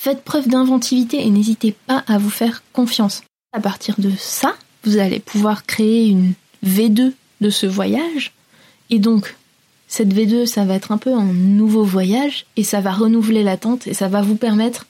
Faites 0.00 0.22
preuve 0.22 0.48
d'inventivité 0.48 1.24
et 1.24 1.30
n'hésitez 1.30 1.72
pas 1.86 2.04
à 2.06 2.18
vous 2.18 2.30
faire 2.30 2.62
confiance. 2.72 3.22
À 3.52 3.60
partir 3.60 3.94
de 3.98 4.10
ça, 4.18 4.54
vous 4.84 4.98
allez 4.98 5.18
pouvoir 5.18 5.64
créer 5.64 6.08
une 6.08 6.34
V2 6.64 7.12
de 7.40 7.50
ce 7.50 7.66
voyage 7.66 8.32
et 8.90 8.98
donc 8.98 9.36
cette 9.90 10.14
V2, 10.14 10.46
ça 10.46 10.64
va 10.64 10.74
être 10.74 10.92
un 10.92 10.98
peu 10.98 11.12
un 11.12 11.32
nouveau 11.32 11.82
voyage 11.82 12.46
et 12.56 12.62
ça 12.62 12.80
va 12.80 12.92
renouveler 12.92 13.42
l'attente 13.42 13.88
et 13.88 13.94
ça 13.94 14.06
va 14.06 14.22
vous 14.22 14.36
permettre 14.36 14.86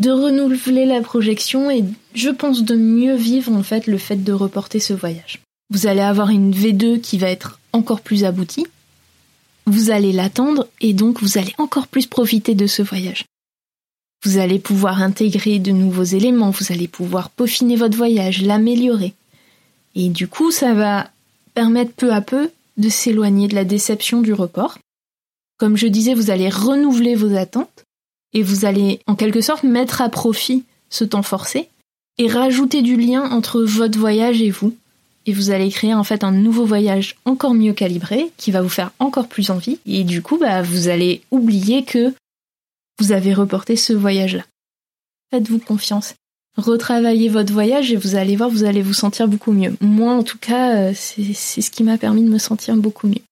de 0.00 0.10
renouveler 0.10 0.86
la 0.86 1.00
projection 1.00 1.70
et 1.70 1.84
je 2.14 2.30
pense 2.30 2.64
de 2.64 2.74
mieux 2.74 3.14
vivre 3.14 3.52
en 3.52 3.62
fait 3.62 3.86
le 3.86 3.98
fait 3.98 4.16
de 4.16 4.32
reporter 4.32 4.80
ce 4.80 4.92
voyage. 4.92 5.40
Vous 5.70 5.86
allez 5.86 6.00
avoir 6.00 6.30
une 6.30 6.52
V2 6.52 7.00
qui 7.00 7.16
va 7.16 7.28
être 7.28 7.60
encore 7.72 8.00
plus 8.00 8.24
aboutie. 8.24 8.66
Vous 9.66 9.90
allez 9.90 10.12
l'attendre 10.12 10.66
et 10.80 10.92
donc 10.92 11.22
vous 11.22 11.38
allez 11.38 11.54
encore 11.58 11.86
plus 11.86 12.06
profiter 12.06 12.56
de 12.56 12.66
ce 12.66 12.82
voyage. 12.82 13.24
Vous 14.24 14.38
allez 14.38 14.58
pouvoir 14.58 15.00
intégrer 15.00 15.60
de 15.60 15.70
nouveaux 15.70 16.02
éléments, 16.02 16.50
vous 16.50 16.72
allez 16.72 16.88
pouvoir 16.88 17.30
peaufiner 17.30 17.76
votre 17.76 17.96
voyage, 17.96 18.42
l'améliorer. 18.42 19.14
Et 19.94 20.08
du 20.08 20.26
coup, 20.26 20.50
ça 20.50 20.74
va 20.74 21.10
permettre 21.54 21.92
peu 21.92 22.12
à 22.12 22.20
peu 22.20 22.50
de 22.76 22.88
s'éloigner 22.88 23.48
de 23.48 23.54
la 23.54 23.64
déception 23.64 24.22
du 24.22 24.32
report. 24.32 24.78
Comme 25.58 25.76
je 25.76 25.86
disais, 25.86 26.14
vous 26.14 26.30
allez 26.30 26.48
renouveler 26.48 27.14
vos 27.14 27.36
attentes 27.36 27.84
et 28.32 28.42
vous 28.42 28.64
allez 28.64 29.00
en 29.06 29.14
quelque 29.14 29.40
sorte 29.40 29.62
mettre 29.62 30.00
à 30.00 30.08
profit 30.08 30.64
ce 30.90 31.04
temps 31.04 31.22
forcé 31.22 31.68
et 32.18 32.28
rajouter 32.28 32.82
du 32.82 32.96
lien 32.96 33.30
entre 33.30 33.62
votre 33.62 33.98
voyage 33.98 34.42
et 34.42 34.50
vous. 34.50 34.74
Et 35.24 35.32
vous 35.32 35.50
allez 35.50 35.70
créer 35.70 35.94
en 35.94 36.02
fait 36.02 36.24
un 36.24 36.32
nouveau 36.32 36.64
voyage 36.64 37.16
encore 37.24 37.54
mieux 37.54 37.72
calibré 37.72 38.32
qui 38.36 38.50
va 38.50 38.60
vous 38.60 38.68
faire 38.68 38.90
encore 38.98 39.28
plus 39.28 39.50
envie. 39.50 39.78
Et 39.86 40.02
du 40.02 40.20
coup, 40.20 40.36
bah, 40.36 40.62
vous 40.62 40.88
allez 40.88 41.22
oublier 41.30 41.84
que 41.84 42.12
vous 42.98 43.12
avez 43.12 43.32
reporté 43.32 43.76
ce 43.76 43.92
voyage-là. 43.92 44.44
Faites-vous 45.30 45.60
confiance. 45.60 46.14
Retravaillez 46.56 47.28
votre 47.28 47.52
voyage 47.52 47.92
et 47.92 47.96
vous 47.96 48.14
allez 48.14 48.36
voir, 48.36 48.50
vous 48.50 48.64
allez 48.64 48.82
vous 48.82 48.92
sentir 48.92 49.26
beaucoup 49.26 49.52
mieux. 49.52 49.74
Moi, 49.80 50.12
en 50.12 50.22
tout 50.22 50.38
cas, 50.38 50.76
euh, 50.76 50.92
c'est 50.94 51.62
ce 51.62 51.70
qui 51.70 51.82
m'a 51.82 51.96
permis 51.96 52.22
de 52.22 52.28
me 52.28 52.38
sentir 52.38 52.76
beaucoup 52.76 53.06
mieux. 53.06 53.22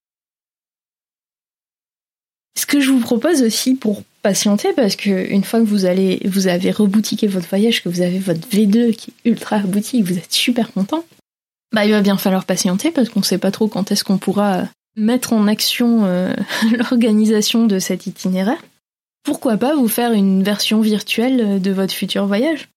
Ce 2.58 2.66
que 2.66 2.80
je 2.80 2.90
vous 2.90 3.00
propose 3.00 3.42
aussi 3.42 3.74
pour 3.74 4.02
patienter, 4.22 4.72
parce 4.74 4.96
que 4.96 5.30
une 5.30 5.44
fois 5.44 5.60
que 5.60 5.64
vous 5.66 5.84
allez, 5.84 6.20
vous 6.24 6.46
avez 6.46 6.70
reboutiqué 6.70 7.26
votre 7.26 7.48
voyage, 7.48 7.82
que 7.82 7.88
vous 7.88 8.00
avez 8.00 8.18
votre 8.18 8.46
V2 8.48 8.94
qui 8.94 9.10
est 9.10 9.30
ultra 9.30 9.58
boutique, 9.58 10.04
vous 10.04 10.18
êtes 10.18 10.32
super 10.32 10.72
content, 10.72 11.04
bah 11.72 11.84
il 11.84 11.92
va 11.92 12.00
bien 12.00 12.16
falloir 12.16 12.44
patienter 12.44 12.90
parce 12.90 13.08
qu'on 13.08 13.22
sait 13.22 13.38
pas 13.38 13.50
trop 13.50 13.68
quand 13.68 13.92
est-ce 13.92 14.04
qu'on 14.04 14.18
pourra 14.18 14.68
mettre 14.96 15.32
en 15.32 15.46
action 15.46 16.04
euh, 16.04 16.34
l'organisation 16.78 17.66
de 17.66 17.78
cet 17.78 18.06
itinéraire. 18.06 18.62
Pourquoi 19.22 19.56
pas 19.56 19.74
vous 19.74 19.88
faire 19.88 20.12
une 20.12 20.42
version 20.42 20.80
virtuelle 20.80 21.60
de 21.60 21.70
votre 21.70 21.94
futur 21.94 22.26
voyage? 22.26 22.68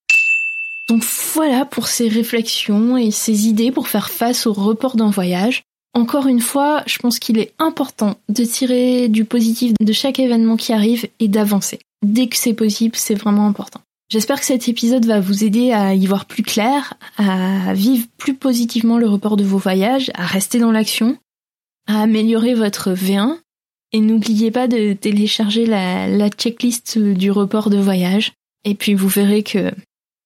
Donc 0.89 1.03
voilà 1.33 1.65
pour 1.65 1.87
ces 1.87 2.07
réflexions 2.07 2.97
et 2.97 3.11
ces 3.11 3.47
idées 3.47 3.71
pour 3.71 3.87
faire 3.87 4.09
face 4.09 4.45
au 4.47 4.53
report 4.53 4.95
d'un 4.95 5.09
voyage. 5.09 5.63
Encore 5.93 6.27
une 6.27 6.41
fois, 6.41 6.83
je 6.87 6.97
pense 6.97 7.19
qu'il 7.19 7.37
est 7.37 7.53
important 7.59 8.17
de 8.27 8.43
tirer 8.43 9.07
du 9.07 9.25
positif 9.25 9.73
de 9.79 9.93
chaque 9.93 10.19
événement 10.19 10.57
qui 10.57 10.73
arrive 10.73 11.07
et 11.19 11.27
d'avancer. 11.27 11.79
Dès 12.03 12.27
que 12.27 12.35
c'est 12.35 12.53
possible, 12.53 12.95
c'est 12.95 13.15
vraiment 13.15 13.45
important. 13.45 13.81
J'espère 14.09 14.39
que 14.39 14.45
cet 14.45 14.67
épisode 14.67 15.05
va 15.05 15.19
vous 15.19 15.43
aider 15.43 15.71
à 15.71 15.93
y 15.95 16.05
voir 16.05 16.25
plus 16.25 16.43
clair, 16.43 16.95
à 17.17 17.73
vivre 17.73 18.07
plus 18.17 18.35
positivement 18.35 18.97
le 18.97 19.07
report 19.07 19.37
de 19.37 19.43
vos 19.43 19.57
voyages, 19.57 20.11
à 20.13 20.25
rester 20.25 20.59
dans 20.59 20.71
l'action, 20.71 21.17
à 21.87 22.01
améliorer 22.01 22.53
votre 22.53 22.91
V1. 22.91 23.37
Et 23.91 24.01
n'oubliez 24.01 24.51
pas 24.51 24.67
de 24.67 24.93
télécharger 24.93 25.65
la, 25.65 26.29
checklist 26.29 26.97
du 26.97 27.31
report 27.31 27.69
de 27.69 27.77
voyage. 27.77 28.33
Et 28.65 28.75
puis 28.75 28.95
vous 28.95 29.07
verrez 29.07 29.43
que 29.43 29.71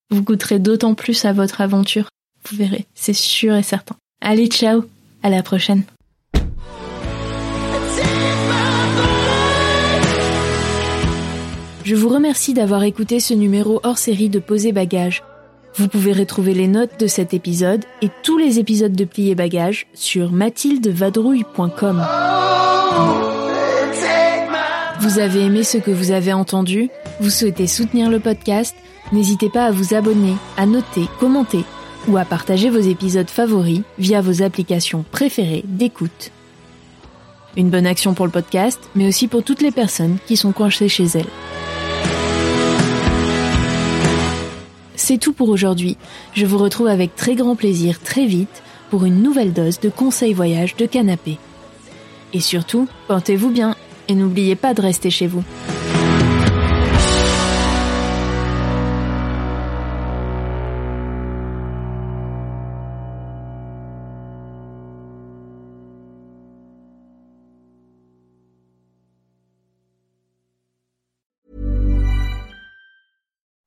vous 0.09 0.23
goûterez 0.23 0.59
d'autant 0.59 0.93
plus 0.93 1.25
à 1.25 1.33
votre 1.33 1.61
aventure. 1.61 2.09
Vous 2.49 2.57
verrez, 2.57 2.85
c'est 2.95 3.13
sûr 3.13 3.55
et 3.55 3.63
certain. 3.63 3.95
Allez, 4.21 4.47
ciao 4.47 4.85
à 5.23 5.29
la 5.29 5.43
prochaine. 5.43 5.83
Je 11.83 11.95
vous 11.95 12.09
remercie 12.09 12.53
d'avoir 12.53 12.83
écouté 12.83 13.21
ce 13.21 13.33
numéro 13.33 13.79
hors 13.83 13.97
série 13.97 14.27
de 14.27 14.39
Poser 14.39 14.73
Bagages. 14.73 15.23
Vous 15.75 15.87
pouvez 15.87 16.11
retrouver 16.11 16.53
les 16.53 16.67
notes 16.67 16.99
de 16.99 17.07
cet 17.07 17.33
épisode 17.33 17.85
et 18.01 18.09
tous 18.23 18.37
les 18.37 18.59
épisodes 18.59 18.91
de 18.91 19.05
Plier 19.05 19.35
Bagages 19.35 19.87
sur 19.93 20.31
mathildevadrouille.com. 20.31 22.03
Vous 24.99 25.19
avez 25.19 25.41
aimé 25.43 25.63
ce 25.63 25.77
que 25.77 25.91
vous 25.91 26.11
avez 26.11 26.33
entendu? 26.33 26.89
Vous 27.21 27.29
souhaitez 27.29 27.67
soutenir 27.67 28.09
le 28.09 28.19
podcast? 28.19 28.75
N'hésitez 29.11 29.49
pas 29.49 29.65
à 29.65 29.71
vous 29.71 29.93
abonner, 29.93 30.35
à 30.57 30.65
noter, 30.65 31.07
commenter 31.19 31.63
ou 32.07 32.17
à 32.17 32.25
partager 32.25 32.69
vos 32.69 32.79
épisodes 32.79 33.29
favoris 33.29 33.81
via 33.97 34.21
vos 34.21 34.41
applications 34.41 35.05
préférées 35.11 35.63
d'écoute. 35.65 36.31
Une 37.55 37.69
bonne 37.69 37.87
action 37.87 38.13
pour 38.13 38.25
le 38.25 38.31
podcast, 38.31 38.79
mais 38.95 39.07
aussi 39.07 39.27
pour 39.27 39.43
toutes 39.43 39.61
les 39.61 39.71
personnes 39.71 40.17
qui 40.27 40.37
sont 40.37 40.51
coincées 40.51 40.89
chez 40.89 41.05
elles. 41.05 41.25
C'est 44.95 45.17
tout 45.17 45.33
pour 45.33 45.49
aujourd'hui. 45.49 45.97
Je 46.33 46.45
vous 46.45 46.57
retrouve 46.57 46.87
avec 46.87 47.15
très 47.15 47.35
grand 47.35 47.55
plaisir 47.55 48.01
très 48.01 48.25
vite 48.25 48.61
pour 48.89 49.05
une 49.05 49.23
nouvelle 49.23 49.53
dose 49.53 49.79
de 49.79 49.89
conseils 49.89 50.33
voyage 50.33 50.75
de 50.75 50.85
canapé. 50.85 51.37
Et 52.33 52.41
surtout, 52.41 52.87
portez-vous 53.07 53.49
bien 53.49 53.75
et 54.09 54.15
n'oubliez 54.15 54.55
pas 54.55 54.73
de 54.73 54.81
rester 54.81 55.09
chez 55.09 55.27
vous. 55.27 55.43